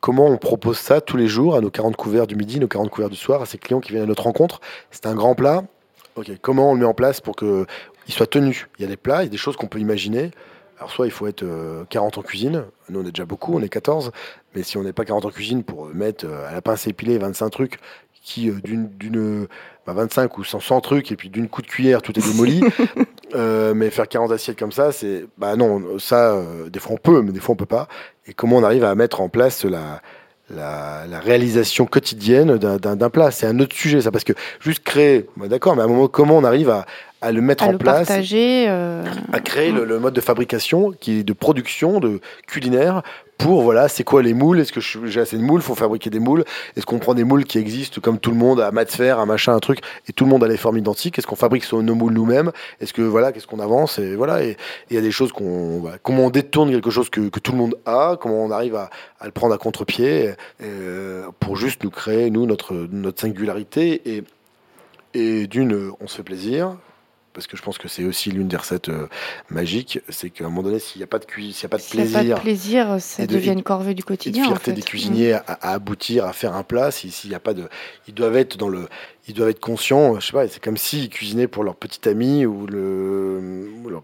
[0.00, 2.90] Comment on propose ça tous les jours à nos 40 couverts du midi, nos 40
[2.90, 4.60] couverts du soir, à ces clients qui viennent à notre rencontre?
[4.90, 5.64] C'est un grand plat.
[6.16, 7.66] Ok, comment on le met en place pour que
[8.06, 8.68] il soit tenu?
[8.78, 10.30] Il y a des plats, il y a des choses qu'on peut imaginer.
[10.78, 13.62] Alors soit il faut être euh, 40 en cuisine, nous on est déjà beaucoup, on
[13.62, 14.10] est 14,
[14.54, 16.86] mais si on n'est pas 40 en cuisine pour euh, mettre euh, à la pince
[16.88, 17.78] épilée 25 trucs
[18.24, 19.46] qui euh, d'une d'une
[19.86, 22.62] bah, 25 ou 100, 100 trucs et puis d'une coup de cuillère tout est démoli,
[23.34, 26.96] euh, mais faire 40 assiettes comme ça, c'est bah non, ça euh, des fois on
[26.96, 27.86] peut, mais des fois on peut pas.
[28.26, 30.00] Et comment on arrive à mettre en place la
[30.50, 34.34] la, la réalisation quotidienne d'un- d'un d'un plat, c'est un autre sujet ça, parce que
[34.60, 36.84] juste créer, bah, d'accord, mais à un moment comment on arrive à,
[37.24, 38.66] à le mettre À en le place partager.
[38.68, 43.02] euh, à créer le, le mode de fabrication qui est de production de culinaire
[43.38, 44.60] pour voilà c'est quoi les moules?
[44.60, 45.62] Est-ce que j'ai assez de moules?
[45.62, 46.44] Faut fabriquer des moules.
[46.76, 49.18] Est-ce qu'on prend des moules qui existent comme tout le monde à mat de fer
[49.18, 51.18] un machin un truc et tout le monde a les formes identiques?
[51.18, 52.52] Est-ce qu'on fabrique nos moules nous-mêmes?
[52.80, 53.98] Est-ce que voilà qu'est-ce qu'on avance?
[53.98, 54.56] Et voilà et et
[54.90, 57.52] il y a des choses qu'on voilà, comment on détourne quelque chose que, que tout
[57.52, 60.30] le monde a comment on arrive à, à le prendre à contre-pied
[60.62, 64.22] euh, pour juste nous créer nous notre notre singularité et
[65.14, 66.76] et d'une on se fait plaisir
[67.34, 69.08] parce que je pense que c'est aussi l'une des recettes euh,
[69.50, 71.76] magiques, c'est qu'à un moment donné, s'il n'y a pas de cuit, s'il n'y a
[71.76, 74.06] pas de a plaisir, pas de plaisir, ça de- devient une corvée du et de
[74.06, 74.44] quotidien.
[74.44, 74.72] en fierté fait.
[74.76, 77.68] des cuisiniers à, à aboutir à faire un plat, si- s'il n'y a pas de,
[78.08, 78.88] ils doivent être dans le,
[79.28, 80.18] ils doivent être conscients.
[80.20, 84.02] Je sais pas, c'est comme s'ils cuisinaient pour leur petit ami ou le, ou leur,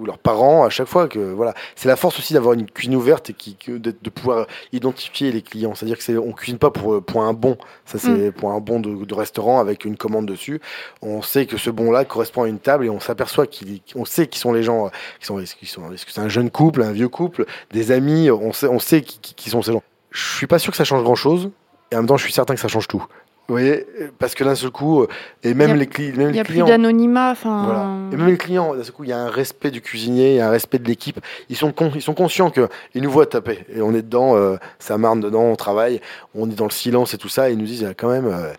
[0.00, 1.54] ou leurs parents à chaque fois que voilà.
[1.76, 5.42] C'est la force aussi d'avoir une cuisine ouverte et qui, de, de pouvoir identifier les
[5.42, 5.74] clients.
[5.74, 7.56] C'est-à-dire que c'est, on cuisine pas pour pour un bon.
[7.84, 10.60] Ça c'est pour un bon de, de restaurant avec une commande dessus.
[11.02, 14.26] On sait que ce bon-là correspond à une table et on s'aperçoit qu'il, on sait
[14.26, 16.82] qui sont les gens, euh, qui sont, qui sont, est-ce que c'est un jeune couple,
[16.82, 18.30] un vieux couple, des amis.
[18.30, 19.82] On sait, on sait qui, qui- qui sont ces gens.
[20.10, 21.50] Je suis pas sûr que ça change grand-chose.
[21.92, 23.04] Et en même temps, je suis certain que ça change tout.
[23.50, 23.84] Vous voyez,
[24.20, 25.08] parce que d'un seul coup, euh,
[25.42, 26.66] et même a- les, cli- même Il n'y a plus clients.
[26.66, 27.34] d'anonymat.
[27.42, 27.88] Voilà.
[28.12, 30.36] Et même les clients, d'un seul coup, il y a un respect du cuisinier, il
[30.36, 31.18] y a un respect de l'équipe.
[31.48, 33.64] Ils sont, ils sont conscients qu'ils nous voient taper.
[33.74, 36.00] Et on est dedans, euh, ça marne dedans, on travaille,
[36.36, 37.50] on est dans le silence et tout ça.
[37.50, 38.52] Et ils nous disent, ah, quand même, euh,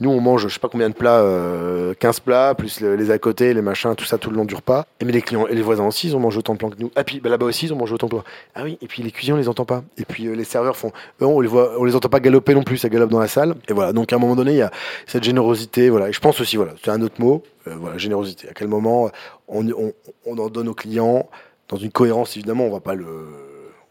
[0.00, 3.10] nous, on mange, je sais pas combien de plats, euh, 15 plats, plus le- les
[3.12, 4.86] à côté, les machins, tout ça, tout le long du repas.
[5.00, 6.80] Et mais les clients et les voisins aussi, ils ont mangé autant de plats que
[6.80, 6.90] nous.
[6.96, 8.24] Ah, puis bah, là-bas aussi, ils ont mangé autant que toi.
[8.54, 9.84] Ah oui, et puis les cuisiniers, on les entend pas.
[9.96, 10.90] Et puis euh, les serveurs font,
[11.22, 13.28] eux, on les voit, on les entend pas galoper non plus, ça galope dans la
[13.28, 13.54] salle.
[13.68, 14.70] Et voilà, donc à un moment donné, il y a
[15.06, 16.08] cette générosité, voilà.
[16.08, 18.48] Et je pense aussi, voilà, c'est un autre mot, euh, voilà, générosité.
[18.48, 19.10] À quel moment
[19.48, 19.92] on, on,
[20.26, 21.28] on en donne aux clients
[21.68, 23.06] dans une cohérence, évidemment, on va pas le.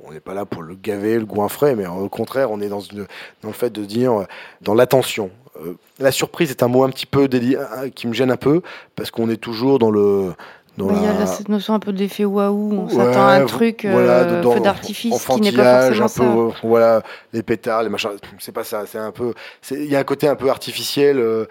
[0.06, 2.82] On n'est pas là pour le gaver, le goinfrer, mais au contraire, on est dans,
[2.92, 4.26] le fait de dire,
[4.60, 5.32] dans l'attention.
[5.58, 8.38] Euh, la surprise est un mot un petit peu déli- euh, qui me gêne un
[8.38, 8.62] peu,
[8.96, 10.34] parce qu'on est toujours dans le.
[10.80, 13.86] Il y a cette notion un peu d'effet waouh, on Ouais, s'attend à un truc,
[13.88, 16.24] voilà, euh, feu d'artifice, qui n'est pas forcément un peu, ça.
[16.24, 19.36] euh, voilà, les pétards, les machins, c'est pas ça, c'est un peu,
[19.70, 21.46] il y a un côté un peu artificiel, euh,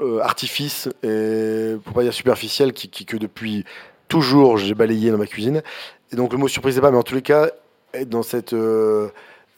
[0.00, 3.66] euh, artifice, et pour pas dire superficiel, qui, qui- que depuis
[4.08, 5.62] toujours j'ai balayé dans ma cuisine.
[6.10, 7.50] Et donc le mot surprise n'est pas, mais en tous les cas,
[7.92, 8.54] être dans cette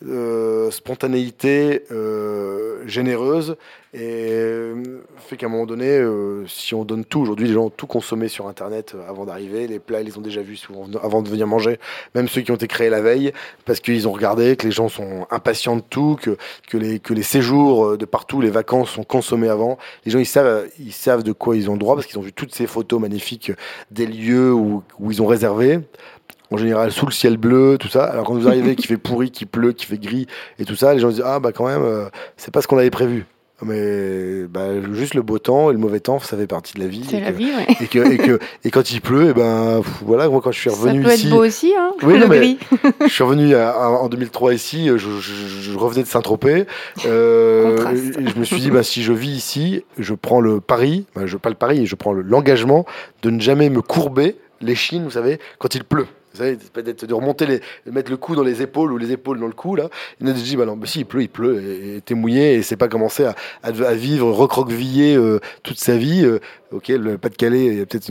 [0.04, 3.56] euh, spontanéité euh, généreuse.
[3.94, 6.04] Et euh, fait qu'à un moment donné,
[6.46, 9.78] si on donne tout, aujourd'hui les gens ont tout consommé sur Internet avant d'arriver, les
[9.78, 11.78] plats ils les ont déjà vus souvent avant de venir manger,
[12.14, 13.32] même ceux qui ont été créés la veille,
[13.64, 16.36] parce qu'ils ont regardé, que les gens sont impatients de tout, que,
[16.68, 19.78] que, les, que les séjours de partout, les vacances sont consommés avant.
[20.04, 22.22] Les gens ils savent, ils savent de quoi ils ont le droit, parce qu'ils ont
[22.22, 23.50] vu toutes ces photos magnifiques
[23.90, 25.80] des lieux où, où ils ont réservé
[26.50, 28.04] en général sous le ciel bleu, tout ça.
[28.04, 30.26] Alors quand vous arrivez, qui fait pourri, qui pleut, qui fait gris
[30.58, 32.06] et tout ça, les gens disent ah bah quand même, euh,
[32.36, 33.24] c'est pas ce qu'on avait prévu.
[33.62, 36.86] mais bah, juste le beau temps et le mauvais temps, ça fait partie de la
[36.88, 37.04] vie.
[37.08, 37.66] C'est la vie, ouais.
[37.80, 40.68] Et, que, et, que, et quand il pleut, et ben voilà, moi quand je suis
[40.70, 41.26] revenu ça peut ici.
[41.28, 42.58] être beau aussi, hein, Oui, le non, mais- gris.
[43.06, 46.66] je suis revenu à- en 2003 ici, je, je- je revenais de Saint-Tropez.
[47.06, 47.76] euh,
[48.18, 51.36] je me suis dit, bah, si je vis ici, je prends le pari, bah, je,
[51.38, 52.84] pas le pari, je prends le- l'engagement
[53.22, 56.06] de ne jamais me courber l'échine, vous savez, quand il pleut.
[56.38, 59.46] Vous peut-être de remonter, les, mettre le cou dans les épaules ou les épaules dans
[59.46, 59.88] le cou, là.
[60.20, 62.62] Il m'a dit, bah non, bah si, il pleut, il pleut, et t'es mouillé, et
[62.62, 63.26] c'est pas commencer
[63.62, 66.24] à vivre recroquevillé euh, toute sa vie.
[66.24, 66.40] euh,
[66.72, 68.10] ok, le Pas-de-Calais, il y a peut-être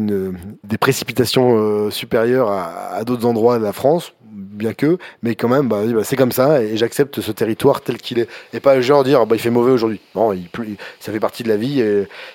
[0.64, 5.68] des précipitations euh, supérieures à, d'autres endroits de la France, bien que, mais quand même,
[5.68, 8.30] bah, bah, c'est comme ça, et j'accepte ce territoire tel qu'il est.
[8.54, 10.00] Et pas genre dire, bah, il fait mauvais aujourd'hui.
[10.16, 10.34] Non,
[11.00, 11.84] ça fait partie de la vie,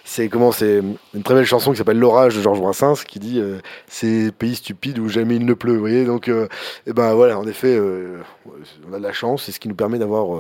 [0.05, 0.83] c'est comment, c'est
[1.15, 4.55] une très belle chanson qui s'appelle L'orage de Georges Brassens, qui dit, euh, c'est pays
[4.55, 6.47] stupide où jamais il ne pleut, vous voyez, donc, euh,
[6.87, 8.19] ben voilà, en effet, euh,
[8.89, 10.39] on a de la chance, c'est ce qui nous permet d'avoir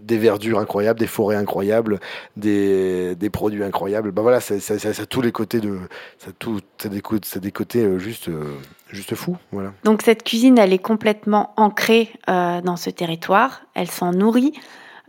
[0.00, 2.00] des verdures incroyables, des forêts incroyables,
[2.36, 4.10] des, des produits incroyables.
[4.10, 4.58] Ben voilà, ça,
[5.02, 5.80] ça tous les côtés de,
[6.18, 8.56] ça tout, ça a des ça des côtés euh, juste, euh,
[8.88, 9.72] juste fous, voilà.
[9.82, 13.62] Donc cette cuisine, elle est complètement ancrée euh, dans ce territoire.
[13.74, 14.52] Elle s'en nourrit,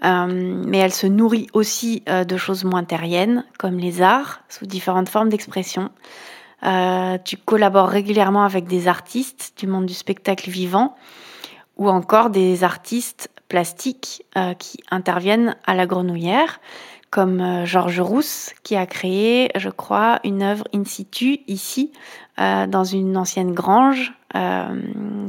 [0.02, 5.30] mais elle se nourrit aussi de choses moins terriennes, comme les arts, sous différentes formes
[5.30, 5.92] d'expression.
[6.62, 10.98] Tu collabores régulièrement avec des artistes du monde du spectacle vivant,
[11.78, 14.26] ou encore des artistes plastiques
[14.60, 16.60] qui interviennent à la grenouillère,
[17.14, 21.92] comme euh, Georges Rousse, qui a créé, je crois, une œuvre in situ ici,
[22.40, 24.64] euh, dans une ancienne grange euh,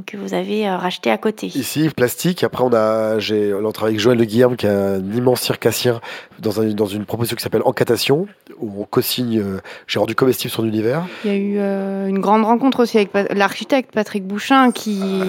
[0.06, 1.48] que vous avez euh, rachetée à côté.
[1.48, 2.42] Ici, plastique.
[2.42, 6.00] Après, on a, j'ai, on travaille avec Joël Le Guillerme, qui est un immense circassien
[6.38, 8.26] dans, un- dans une proposition qui s'appelle Encatation,
[8.58, 11.04] où on co-signe, euh, j'ai rendu comestible son univers.
[11.26, 15.24] Il y a eu euh, une grande rencontre aussi avec l'architecte Patrick Bouchin, qui, Ah,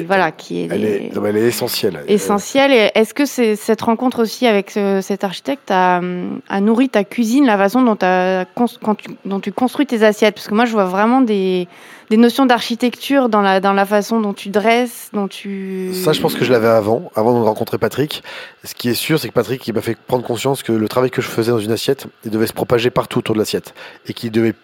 [0.00, 2.00] est- voilà, qui est, Elle est, non, mais elle est essentielle.
[2.08, 2.72] essentielle.
[2.72, 6.00] Et Est-ce que c'est cette rencontre aussi avec ce- cet architecte a,
[6.48, 10.02] a nourri ta cuisine, la façon dont, t'as cons- quand tu, dont tu construis tes
[10.02, 10.34] assiettes?
[10.36, 11.68] Parce que moi, je vois vraiment des,
[12.10, 15.92] notions d'architecture dans la, dans la façon dont tu dresses, dont tu...
[15.94, 18.22] Ça, je pense que je l'avais avant, avant de rencontrer Patrick.
[18.64, 21.22] Ce qui est sûr, c'est que Patrick, m'a fait prendre conscience que le travail que
[21.22, 23.74] je faisais dans une assiette, il devait se propager partout autour de l'assiette.
[24.06, 24.54] Et qu'il devait,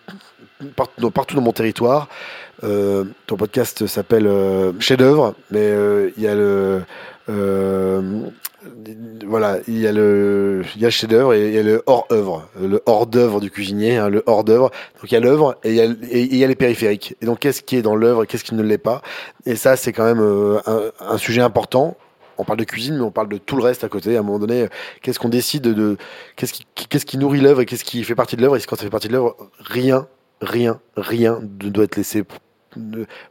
[0.77, 2.09] partout dans mon territoire,
[2.62, 6.83] euh, ton podcast s'appelle euh, Chef-d'œuvre, mais euh, il y a le.
[9.27, 12.81] voilà, il y a le, y a chef-d'œuvre et il y a le hors-œuvre, le
[12.87, 14.71] hors-d'œuvre du cuisinier, hein, le hors-d'œuvre.
[15.01, 17.17] Donc il y a l'œuvre et il y a, les périphériques.
[17.21, 19.03] Et donc qu'est-ce qui est dans l'œuvre et qu'est-ce qui ne l'est pas?
[19.47, 20.21] Et ça, c'est quand même
[20.67, 21.97] un, un sujet important.
[22.37, 24.17] On parle de cuisine, mais on parle de tout le reste à côté.
[24.17, 24.69] À un moment donné,
[25.03, 25.97] qu'est-ce qu'on décide de,
[26.37, 28.57] qu'est-ce qui, qu'est-ce qui nourrit l'œuvre et qu'est-ce qui fait partie de l'œuvre?
[28.57, 30.09] Et quand ça fait partie de l'œuvre, rien,
[30.40, 32.25] rien, rien ne doit être laissé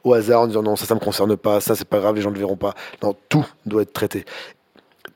[0.03, 2.21] au hasard en disant non, ça, ça me concerne pas, ça, c'est pas grave, les
[2.21, 2.73] gens ne le verront pas.
[3.01, 4.25] Non, tout doit être traité.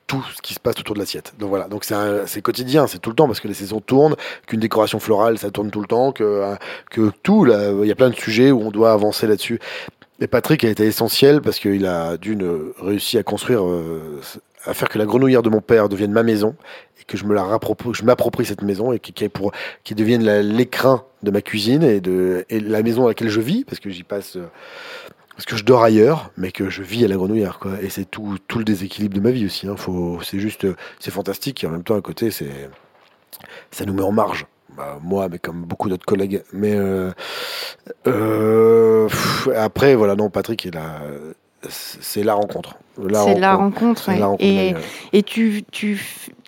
[0.06, 1.34] Tout ce qui se passe autour de l'assiette.
[1.38, 4.16] Donc voilà, donc c'est quotidien, c'est tout le temps parce que les saisons tournent,
[4.48, 6.58] qu'une décoration florale ça tourne tout le temps, que, hein,
[6.90, 9.60] que tout, il y a plein de sujets où on doit avancer là-dessus.
[10.20, 14.20] Et Patrick a été essentiel parce qu'il a d'une euh, réussi à construire, euh,
[14.68, 16.56] à faire que la grenouillère de mon père devienne ma maison
[17.00, 17.60] et que je me la
[17.94, 19.14] je m'approprie cette maison et qui,
[19.96, 23.90] devienne l'écrin de ma cuisine et de la maison dans laquelle je vis parce que
[23.90, 24.36] j'y passe.
[24.36, 24.50] euh,
[25.38, 27.74] parce que je dors ailleurs, mais que je vis à la grenouillère, quoi.
[27.80, 29.68] Et c'est tout, tout le déséquilibre de ma vie aussi.
[29.68, 29.76] Hein.
[29.78, 30.66] Faut, c'est juste,
[31.00, 31.64] c'est fantastique.
[31.64, 32.72] Et en même temps, à côté, c'est,
[33.70, 34.48] ça nous met en marge.
[34.76, 36.42] Bah, moi, mais comme beaucoup d'autres collègues.
[36.54, 37.12] Mais euh,
[38.08, 39.08] euh,
[39.56, 41.02] après, voilà, non, Patrick, il a,
[41.70, 42.78] c'est la rencontre.
[42.96, 44.04] C'est la rencontre.
[44.04, 44.20] C'est ouais.
[44.20, 44.74] la rencontre Et,
[45.14, 46.02] et tu, tu,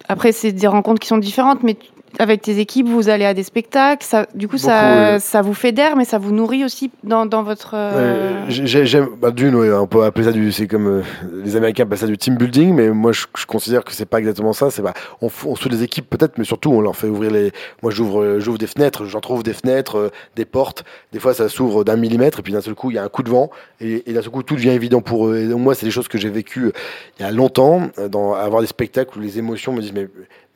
[0.08, 1.78] après, c'est des rencontres qui sont différentes, mais
[2.18, 4.04] avec tes équipes, vous allez à des spectacles.
[4.06, 7.44] Ça, du coup, ça, Beaucoup, ça vous fédère, mais ça vous nourrit aussi dans, dans
[7.44, 7.72] votre.
[7.76, 11.02] euh, J'aime, bah, d'une, ouais, on peut appeler ça du, c'est comme euh,
[11.44, 14.20] les Américains appellent ça du team building, mais moi je, je considère que c'est pas
[14.20, 14.72] exactement ça.
[14.72, 17.52] C'est bah, on, on des équipes peut-être, mais surtout on leur fait ouvrir les.
[17.84, 20.84] Moi j'ouvre, euh, j'ouvre des fenêtres, j'en trouve des fenêtres, euh, des portes.
[21.14, 23.10] Des fois ça s'ouvre d'un millimètre et puis d'un seul coup il y a un
[23.10, 25.38] coup de vent et, et d'un seul coup tout devient évident pour eux.
[25.38, 26.72] Et donc, moi c'est des choses que j'ai vécues
[27.20, 30.08] il y a longtemps, dans avoir des spectacles où les émotions me disent mais,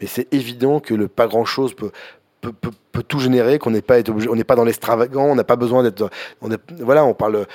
[0.03, 1.91] mais c'est évident que le pas grand chose peut
[3.07, 5.81] tout générer, qu'on n'est pas obligé, on n'est pas dans l'extravagant, on n'a pas besoin
[5.81, 6.09] d'être,
[6.81, 7.45] voilà, on parle.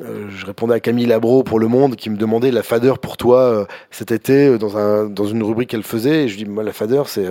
[0.00, 3.18] euh, je répondais à Camille Labro pour Le Monde qui me demandait la fadeur pour
[3.18, 6.24] toi euh, cet été euh, dans un dans une rubrique qu'elle faisait.
[6.24, 7.26] Et je dis moi la fadeur c'est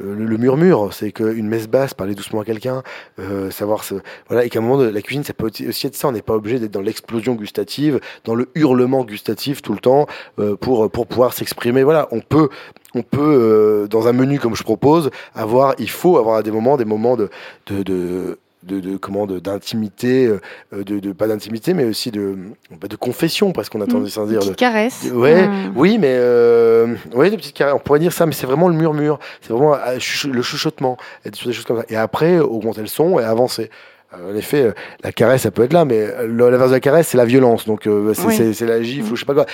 [0.00, 2.82] euh, le, le murmure, c'est qu'une messe basse, parler doucement à quelqu'un,
[3.18, 3.94] euh, savoir ce,
[4.28, 6.08] voilà, et qu'à un moment de la cuisine, ça peut aussi être ça.
[6.08, 10.06] On n'est pas obligé d'être dans l'explosion gustative, dans le hurlement gustatif tout le temps
[10.38, 11.82] euh, pour pour pouvoir s'exprimer.
[11.82, 12.48] Voilà, on peut
[12.94, 16.50] on peut euh, dans un menu comme je propose avoir, il faut avoir à des
[16.50, 17.28] moments des moments de
[17.66, 20.28] de, de de, de comment d'intimité,
[20.72, 22.36] de, de, pas d'intimité, mais aussi de,
[22.80, 24.40] bah, de confession, parce qu'on a tendance à dire.
[24.40, 25.08] De caresses.
[25.12, 27.74] Ouais, oui, mais euh, ouais, des petites caresses.
[27.74, 31.38] On pourrait dire ça, mais c'est vraiment le murmure, c'est vraiment le chuchotement, et des
[31.38, 31.86] choses comme ça.
[31.88, 33.70] Et après, augmenter le son et avancer.
[34.14, 37.24] En effet, la caresse, ça peut être là, mais l'inverse de la caresse, c'est la
[37.26, 37.66] violence.
[37.66, 39.46] Donc, c'est la gifle ou je sais pas quoi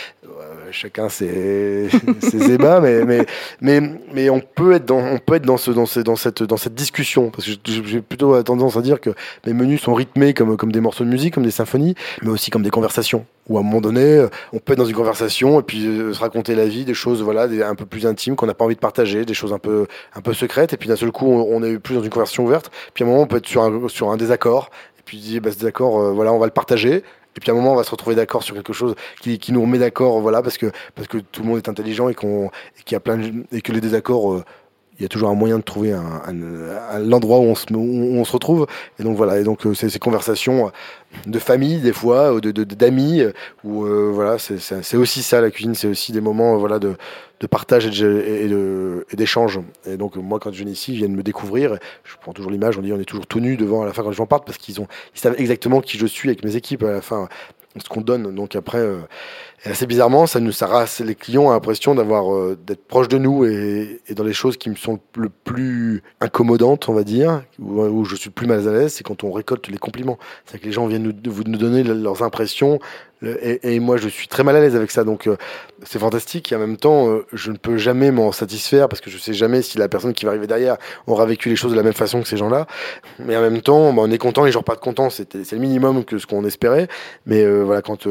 [0.72, 1.88] chacun ses,
[2.20, 3.26] ses ébats, mais, mais,
[3.60, 3.80] mais,
[4.12, 6.56] mais on peut être dans, on peut être dans, ce, dans, ce, dans, cette, dans
[6.56, 7.30] cette discussion.
[7.30, 9.10] Parce que j'ai plutôt tendance à dire que
[9.46, 12.50] mes menus sont rythmés comme, comme des morceaux de musique, comme des symphonies, mais aussi
[12.50, 13.26] comme des conversations.
[13.48, 16.20] Où à un moment donné, on peut être dans une conversation et puis euh, se
[16.20, 18.80] raconter la vie, des choses voilà, un peu plus intimes qu'on n'a pas envie de
[18.80, 20.72] partager, des choses un peu, un peu secrètes.
[20.72, 22.70] Et puis d'un seul coup, on, on, est plus dans une conversation ouverte.
[22.94, 24.70] Puis à un moment, on peut être sur un, sur un désaccord.
[24.98, 27.02] Et puis bah, ce désaccord, euh, voilà, on va le partager.
[27.36, 29.52] Et puis à un moment, on va se retrouver d'accord sur quelque chose qui, qui
[29.52, 32.50] nous remet d'accord, voilà, parce que parce que tout le monde est intelligent et qu'on
[32.84, 33.20] qu'il y a plein
[33.52, 34.44] et que les désaccords euh,
[35.02, 38.68] il y a toujours un moyen de trouver un, un, l'endroit où on se retrouve.
[39.00, 39.40] Et donc voilà.
[39.40, 40.70] Et donc euh, c'est ces conversations
[41.26, 43.34] de famille des fois de d'amis de,
[43.64, 45.74] où euh, voilà c'est aussi ça la cuisine.
[45.74, 46.94] C'est aussi des moments voilà de,
[47.40, 49.58] de partage et d'échange.
[49.86, 51.78] Et, donc moi quand je viens ici ils viennent me découvrir.
[52.04, 52.78] Je prends toujours l'image.
[52.78, 54.46] On dit on est toujours tout nu devant à la fin quand les gens partent
[54.46, 54.76] parce qu'ils
[55.14, 57.28] savent exactement qui je suis avec mes équipes à la fin
[57.76, 58.34] ce qu'on donne.
[58.34, 58.98] Donc après euh,
[59.64, 63.18] et assez bizarrement, ça nous, ça les clients ont l'impression d'avoir, euh, d'être proches de
[63.18, 67.80] nous et, dans les choses qui me sont le plus incommodantes, on va dire, où,
[67.80, 70.18] où je suis le plus mal à l'aise, c'est quand on récolte les compliments.
[70.46, 72.80] C'est que les gens viennent nous, vous nous donner leurs impressions,
[73.62, 75.04] et, moi, je suis très mal à l'aise avec ça.
[75.04, 75.36] Donc, euh,
[75.84, 76.50] c'est fantastique.
[76.50, 79.32] Et en même temps, euh, je ne peux jamais m'en satisfaire parce que je sais
[79.32, 81.92] jamais si la personne qui va arriver derrière aura vécu les choses de la même
[81.92, 82.66] façon que ces gens-là.
[83.20, 85.08] Mais en même temps, bah, on est content, les gens pas de content.
[85.08, 86.88] C'est le minimum que ce qu'on espérait.
[87.26, 88.06] Mais euh, voilà, quand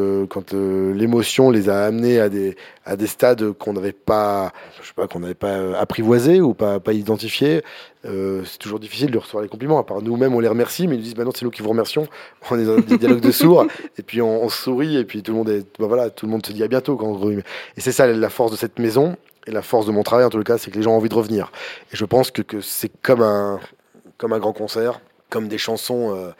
[0.53, 4.51] l'émotion les a amenés à des, à des stades qu'on n'avait pas,
[4.81, 7.63] je sais pas, qu'on n'avait pas apprivoisés ou pas, pas identifiés,
[8.05, 9.79] euh, c'est toujours difficile de recevoir les compliments.
[9.79, 11.69] À part nous-mêmes, on les remercie, mais ils nous disent maintenant c'est nous qui vous
[11.69, 12.07] remercions.
[12.49, 13.65] On est dans des dialogues de sourds,
[13.97, 16.31] et puis on, on, sourit, et puis tout le monde est, bah voilà, tout le
[16.31, 16.95] monde se dit à bientôt.
[16.95, 17.41] Quand Et
[17.77, 19.15] c'est ça la force de cette maison,
[19.47, 21.09] et la force de mon travail en tout cas, c'est que les gens ont envie
[21.09, 21.51] de revenir.
[21.91, 23.59] Et je pense que, que c'est comme un,
[24.17, 24.99] comme un grand concert,
[25.29, 26.15] comme des chansons.
[26.15, 26.31] Euh,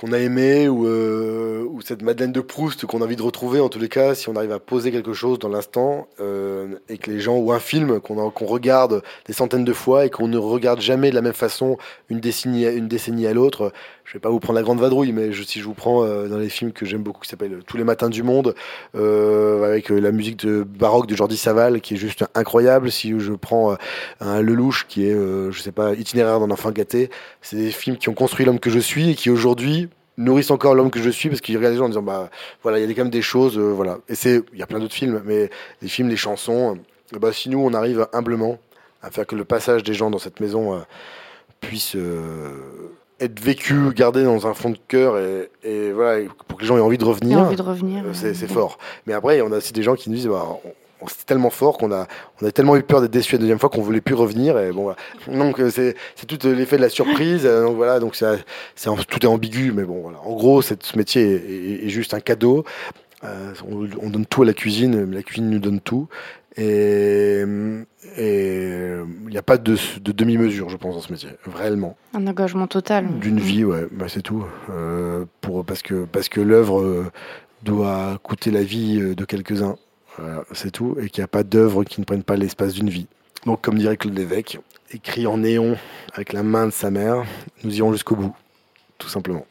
[0.00, 3.60] qu'on a aimé ou, euh, ou cette Madeleine de Proust qu'on a envie de retrouver
[3.60, 6.96] en tous les cas si on arrive à poser quelque chose dans l'instant euh, et
[6.96, 10.38] que les gens ou un film qu'on regarde des centaines de fois et qu'on ne
[10.38, 11.76] regarde jamais de la même façon
[12.08, 13.74] une décennie une décennie à l'autre
[14.10, 16.38] je vais pas vous prendre la grande vadrouille mais si je vous prends euh, dans
[16.38, 18.56] les films que j'aime beaucoup qui s'appellent Tous les matins du monde
[18.96, 22.90] euh, avec la musique de baroque de Jordi Saval qui est juste incroyable.
[22.90, 23.76] Si je prends
[24.18, 27.08] un Lelouch qui est je sais pas itinéraire d'un enfant gâté
[27.40, 30.74] c'est des films qui ont construit l'homme que je suis et qui aujourd'hui nourrissent encore
[30.74, 32.30] l'homme que je suis parce qu'il regarde les gens en disant bah
[32.64, 33.98] voilà il y a quand même des choses euh, voilà.
[34.08, 35.50] Et c'est il y a plein d'autres films mais
[35.82, 36.76] les films les chansons
[37.14, 38.58] euh, bah si nous on arrive humblement
[39.02, 40.80] à faire que le passage des gens dans cette maison euh,
[41.60, 42.50] puisse euh,
[43.20, 46.76] être vécu gardé dans un fond de cœur et, et, voilà pour que les gens
[46.76, 49.82] aient envie de revenir, envie de revenir c'est fort mais après on a aussi des
[49.82, 50.70] gens qui nous disent bah, on,
[51.08, 52.06] c'était tellement fort qu'on a,
[52.40, 54.58] on a tellement eu peur d'être déçu la deuxième fois qu'on voulait plus revenir.
[54.58, 54.96] Et bon, voilà.
[55.28, 57.42] donc euh, c'est, c'est tout l'effet de la surprise.
[57.44, 60.18] Euh, donc voilà, donc c'est, c'est tout est ambigu, mais bon, voilà.
[60.24, 62.64] En gros, cette, ce métier est, est, est, juste un cadeau.
[63.24, 66.08] Euh, on, on, donne tout à la cuisine, mais la cuisine nous donne tout.
[66.56, 67.44] Et
[68.18, 71.96] il n'y a pas de, de demi-mesure, je pense, dans ce métier, réellement.
[72.14, 73.06] Un engagement total.
[73.20, 74.44] D'une vie, ouais, bah, c'est tout.
[74.70, 77.10] Euh, pour, parce que, parce que l'œuvre euh,
[77.62, 79.76] doit coûter la vie de quelques-uns.
[80.18, 80.96] Voilà, c'est tout.
[81.00, 83.06] Et qu'il n'y a pas d'œuvre qui ne prenne pas l'espace d'une vie.
[83.46, 84.58] Donc, comme dirait Claude Lévesque,
[84.92, 85.76] écrit en néon
[86.12, 87.24] avec la main de sa mère,
[87.64, 88.34] nous irons jusqu'au bout,
[88.98, 89.46] tout simplement.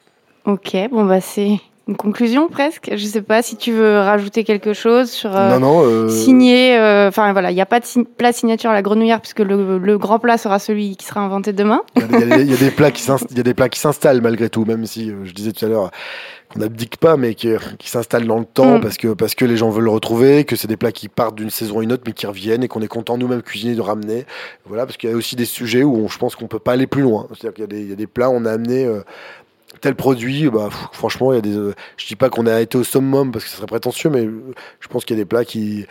[0.46, 2.92] Ok, bon, bah, c'est une conclusion presque.
[2.96, 6.08] Je sais pas si tu veux rajouter quelque chose sur euh, non, non, euh...
[6.08, 6.76] signer.
[7.08, 9.40] Enfin euh, voilà, il n'y a pas de si plat signature à la grenouillère puisque
[9.40, 11.82] le, le, grand plat sera celui qui sera inventé demain.
[11.96, 14.66] Il y, a des plats qui il y a des plats qui s'installent malgré tout,
[14.66, 15.90] même si euh, je disais tout à l'heure
[16.54, 17.50] qu'on n'abdique pas, mais qui,
[17.80, 18.82] qui s'installent dans le temps mm.
[18.82, 21.36] parce que parce que les gens veulent le retrouver, que c'est des plats qui partent
[21.36, 23.82] d'une saison à une autre, mais qui reviennent et qu'on est content nous-mêmes cuisiner de
[23.82, 24.26] ramener.
[24.66, 26.74] Voilà, parce qu'il y a aussi des sujets où on, je pense qu'on peut pas
[26.74, 27.28] aller plus loin.
[27.30, 29.02] C'est-à-dire qu'il y a des il y a des plats on a amené euh,
[29.82, 31.56] tel produit, bah, franchement, il y a des.
[31.56, 34.28] Euh, je dis pas qu'on a été au summum parce que ce serait prétentieux, mais
[34.80, 35.86] je pense qu'il y a des plats qui,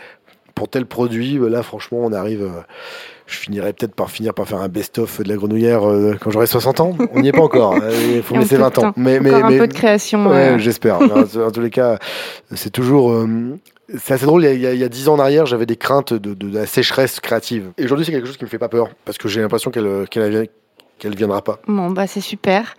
[0.59, 2.43] pour tel produit, bah, là, franchement, on arrive.
[2.43, 2.61] Euh,
[3.27, 6.47] je finirai peut-être par finir par faire un best-of de la grenouillère euh, quand j'aurai
[6.47, 6.97] 60 ans.
[7.13, 7.75] On n'y est pas encore.
[8.13, 8.93] Il faut me laisser 20 ans.
[8.97, 10.27] Mais, mais, un mais, peu de création.
[10.27, 10.99] Ouais, j'espère.
[10.99, 11.97] en tous les cas,
[12.55, 13.11] c'est toujours.
[13.11, 13.57] Euh,
[13.97, 15.75] c'est assez drôle, il y, a, il y a 10 ans en arrière, j'avais des
[15.75, 17.71] craintes de, de, de, la sécheresse créative.
[17.79, 20.07] Et aujourd'hui, c'est quelque chose qui me fait pas peur, parce que j'ai l'impression qu'elle
[20.09, 20.47] qu'elle
[20.99, 21.59] qu'elle viendra pas.
[21.67, 22.75] Bon, bah c'est super.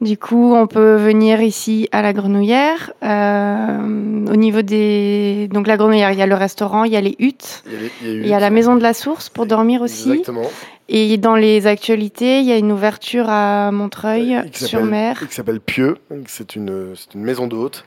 [0.00, 2.92] Du coup, on peut venir ici à la Grenouillère.
[3.02, 5.48] Euh, au niveau des.
[5.52, 7.76] Donc, la Grenouillère, il y a le restaurant, il y a les huttes, il y
[7.76, 9.82] a, les, il y a, il y a la maison de la source pour dormir
[9.82, 10.10] aussi.
[10.10, 10.48] Exactement.
[10.88, 15.28] Et dans les actualités, il y a une ouverture à Montreuil sur mer.
[15.28, 15.98] Qui s'appelle Pieux.
[16.26, 17.84] C'est une, une maison d'hôte.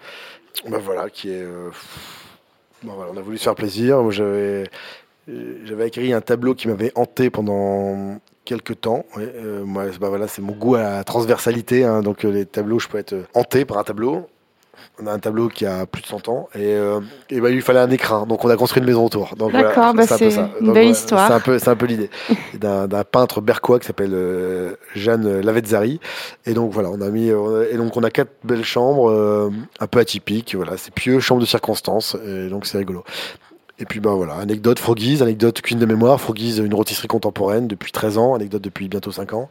[0.70, 1.42] Ben voilà, qui est.
[1.42, 1.70] Euh,
[2.84, 4.04] bon, voilà, on a voulu se faire plaisir.
[4.04, 4.66] Moi, j'avais,
[5.64, 9.06] j'avais écrit un tableau qui m'avait hanté pendant quelques temps.
[9.18, 11.84] Euh, moi, bah voilà, c'est mon goût à la transversalité.
[11.84, 14.28] Hein, donc, les tableaux, je peux être hanté par un tableau.
[15.02, 17.00] On a un tableau qui a plus de 100 ans et, euh,
[17.32, 18.26] bah, il lui fallait un écrin.
[18.26, 19.34] Donc on a construit une maison autour.
[19.52, 21.28] D'accord, bah, c'est une belle histoire.
[21.28, 22.10] C'est un peu, c'est un peu l'idée
[22.54, 26.00] d'un peintre berquois qui s'appelle euh, Jeanne Lavezzari.
[26.46, 29.88] Et donc voilà, on a mis et donc on a quatre belles chambres euh, un
[29.88, 30.56] peu atypiques.
[30.56, 32.16] Voilà, c'est pieux, chambre de circonstance.
[32.26, 33.04] Et donc c'est rigolo.
[33.82, 37.92] Et puis ben voilà, anecdote Froggies, anecdote cuisine de mémoire, Froggies une rôtisserie contemporaine depuis
[37.92, 39.50] 13 ans, anecdote depuis bientôt 5 ans.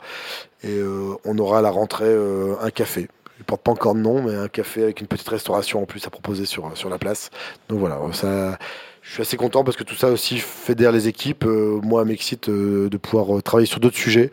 [0.63, 0.81] Et
[1.25, 2.15] on aura à la rentrée
[2.61, 3.09] un café
[3.41, 6.07] il porte pas encore de nom, mais un café avec une petite restauration en plus
[6.07, 7.31] à proposer sur, sur la place.
[7.71, 8.59] Donc voilà, ça,
[9.01, 11.47] je suis assez content parce que tout ça aussi fédère les équipes.
[11.47, 14.31] Euh, moi, m'excite euh, de pouvoir euh, travailler sur d'autres sujets.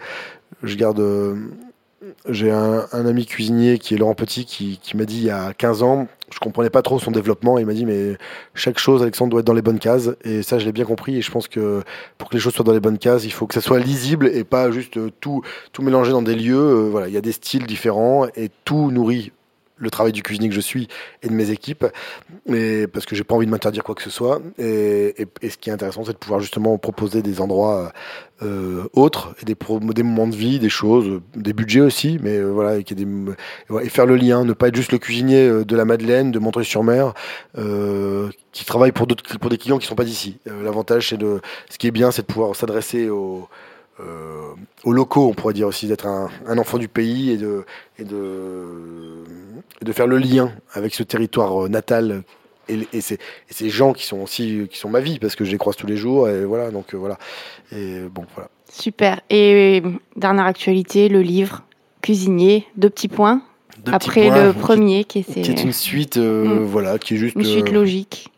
[0.62, 1.02] Je garde
[2.30, 5.84] j'ai un, ami cuisinier qui est Laurent Petit qui, m'a dit il y a 15
[5.84, 7.58] ans, je comprenais pas trop son développement.
[7.58, 8.18] Il m'a dit mais
[8.54, 10.10] chaque chose, Alexandre, doit être dans les bonnes cases.
[10.24, 11.18] Et ça, je l'ai bien compris.
[11.18, 11.84] Et je pense que
[12.18, 14.28] pour que les choses soient dans les bonnes cases, il faut que ça soit lisible
[14.28, 16.58] et pas juste tout, tout mélanger dans des lieux.
[16.58, 19.32] Euh, voilà, il y a des styles différents et tout nourrit
[19.78, 20.88] le travail du cuisinier que je suis
[21.24, 21.86] et de mes équipes,
[22.48, 24.42] mais parce que j'ai pas envie de m'interdire quoi que ce soit.
[24.58, 27.92] Et, ce qui est intéressant, c'est de pouvoir justement proposer des endroits
[28.44, 29.56] euh, autres et des,
[29.94, 34.06] des, moments de vie, des choses, des budgets aussi, mais euh, voilà, et, et, faire
[34.06, 37.14] le lien, ne pas être juste le cuisinier euh, de la Madeleine, de Montreuil-sur-Mer,
[38.52, 39.08] qui travaille pour
[39.40, 40.38] pour des clients qui sont pas d'ici.
[40.46, 43.48] L'avantage, c'est de, ce qui est bien, c'est de pouvoir s'adresser aux
[44.00, 47.66] euh, aux locaux, on pourrait dire aussi, d'être un, enfant du pays et de,
[47.98, 49.24] et de,
[49.82, 52.24] de faire le lien avec ce territoire euh, natal
[52.70, 53.18] et, et, ces,
[53.50, 55.88] ces, gens qui sont aussi qui sont ma vie parce que je les croise tous
[55.88, 57.18] les jours et voilà donc euh, voilà
[57.72, 58.50] et bon voilà.
[58.70, 59.22] Super.
[59.30, 59.82] Et
[60.16, 61.64] dernière actualité, le livre
[62.02, 63.42] Cuisinier, deux petits points.
[63.86, 66.64] Après le premier qui, qui, est une suite, mm.
[66.66, 68.32] voilà, qui est juste une suite logique,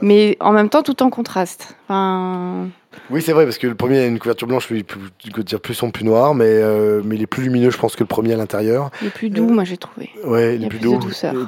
[0.00, 1.76] mais en même temps tout en contraste.
[1.84, 2.68] Enfin,
[3.10, 4.98] oui, c'est vrai, parce que le premier a une couverture blanche, plus, plus,
[5.32, 8.02] plus, plus sombre, plus noir, mais, euh, mais il est plus lumineux, je pense, que
[8.02, 8.90] le premier à l'intérieur.
[9.00, 10.10] Il est plus doux, moi, j'ai trouvé.
[10.24, 10.98] Ouais, il, est plus, doux,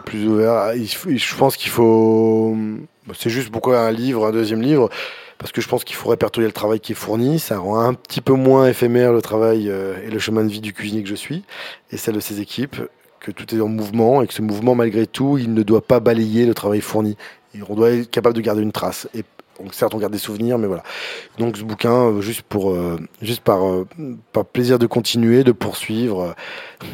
[0.05, 0.72] plus ouvert.
[0.74, 2.57] je pense qu'il faut.
[3.14, 4.90] C'est juste pourquoi un livre, un deuxième livre
[5.38, 7.38] parce que je pense qu'il faut répertorier le travail qui est fourni.
[7.38, 10.61] Ça rend un petit peu moins éphémère le travail euh, et le chemin de vie
[10.61, 11.44] du cuisinier que je suis
[11.92, 12.76] et celle de ses équipes,
[13.20, 16.01] que tout est en mouvement et que ce mouvement, malgré tout, il ne doit pas
[16.01, 17.16] balayer le travail fourni.
[17.68, 19.09] on doit être capable de garder une trace.
[19.14, 19.24] Et
[19.61, 20.83] donc certes, on garde des souvenirs, mais voilà.
[21.39, 23.87] Donc ce bouquin, euh, juste pour, euh, juste par, euh,
[24.33, 26.35] par plaisir de continuer, de poursuivre,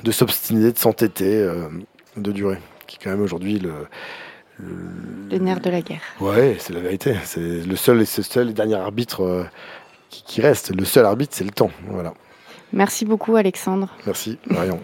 [0.03, 1.47] de s'obstiner, de s'entêter,
[2.17, 3.73] de durer, qui est quand même aujourd'hui le,
[5.31, 6.03] le, nerf de la guerre.
[6.21, 7.17] Ouais, c'est la vérité.
[7.25, 9.47] C'est le seul et ce seul et dernier arbitre
[10.11, 10.75] qui, qui, reste.
[10.75, 11.71] Le seul arbitre, c'est le temps.
[11.89, 12.15] Voilà.
[12.73, 13.89] Merci beaucoup, Alexandre.
[14.07, 14.81] Merci, Marion.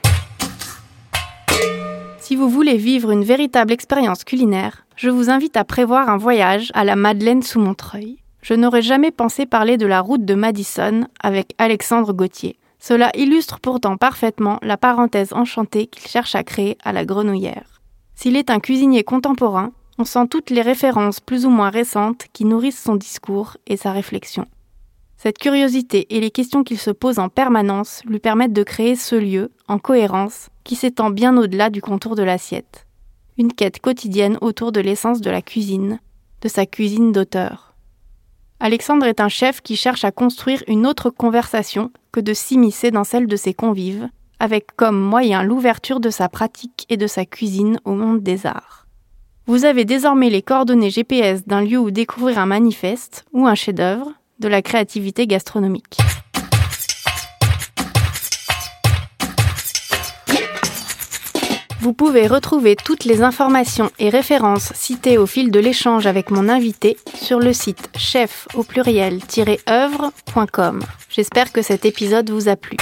[2.18, 6.70] Si vous voulez vivre une véritable expérience culinaire, je vous invite à prévoir un voyage
[6.74, 8.18] à la Madeleine sous Montreuil.
[8.42, 12.58] Je n'aurais jamais pensé parler de la route de Madison avec Alexandre Gauthier.
[12.78, 17.80] Cela illustre pourtant parfaitement la parenthèse enchantée qu'il cherche à créer à la grenouillère.
[18.14, 22.44] S'il est un cuisinier contemporain, on sent toutes les références plus ou moins récentes qui
[22.44, 24.44] nourrissent son discours et sa réflexion.
[25.16, 29.16] Cette curiosité et les questions qu'il se pose en permanence lui permettent de créer ce
[29.16, 32.86] lieu, en cohérence, qui s'étend bien au-delà du contour de l'assiette.
[33.38, 36.00] Une quête quotidienne autour de l'essence de la cuisine,
[36.42, 37.74] de sa cuisine d'auteur.
[38.60, 43.04] Alexandre est un chef qui cherche à construire une autre conversation que de s'immiscer dans
[43.04, 44.08] celle de ses convives,
[44.38, 48.86] avec comme moyen l'ouverture de sa pratique et de sa cuisine au monde des arts.
[49.46, 54.12] Vous avez désormais les coordonnées GPS d'un lieu où découvrir un manifeste ou un chef-d'œuvre,
[54.38, 55.98] de la créativité gastronomique.
[61.80, 66.50] Vous pouvez retrouver toutes les informations et références citées au fil de l'échange avec mon
[66.50, 70.82] invité sur le site chef au pluriel-œuvre.com.
[71.08, 72.76] J'espère que cet épisode vous a plu.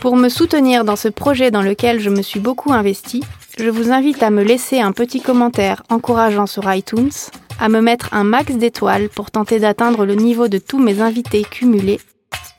[0.00, 3.24] Pour me soutenir dans ce projet dans lequel je me suis beaucoup investi,
[3.58, 7.10] je vous invite à me laisser un petit commentaire encourageant sur iTunes
[7.58, 11.42] à me mettre un max d'étoiles pour tenter d'atteindre le niveau de tous mes invités
[11.42, 11.98] cumulés,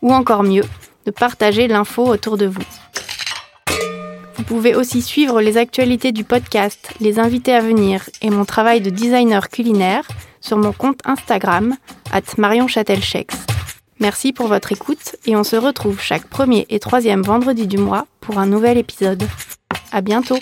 [0.01, 0.65] ou encore mieux,
[1.05, 2.59] de partager l'info autour de vous.
[4.41, 8.81] Vous pouvez aussi suivre les actualités du podcast, les invités à venir et mon travail
[8.81, 10.07] de designer culinaire
[10.39, 11.75] sur mon compte Instagram,
[12.11, 12.23] at
[13.99, 18.07] Merci pour votre écoute et on se retrouve chaque premier et troisième vendredi du mois
[18.19, 19.27] pour un nouvel épisode.
[19.91, 20.39] À bientôt!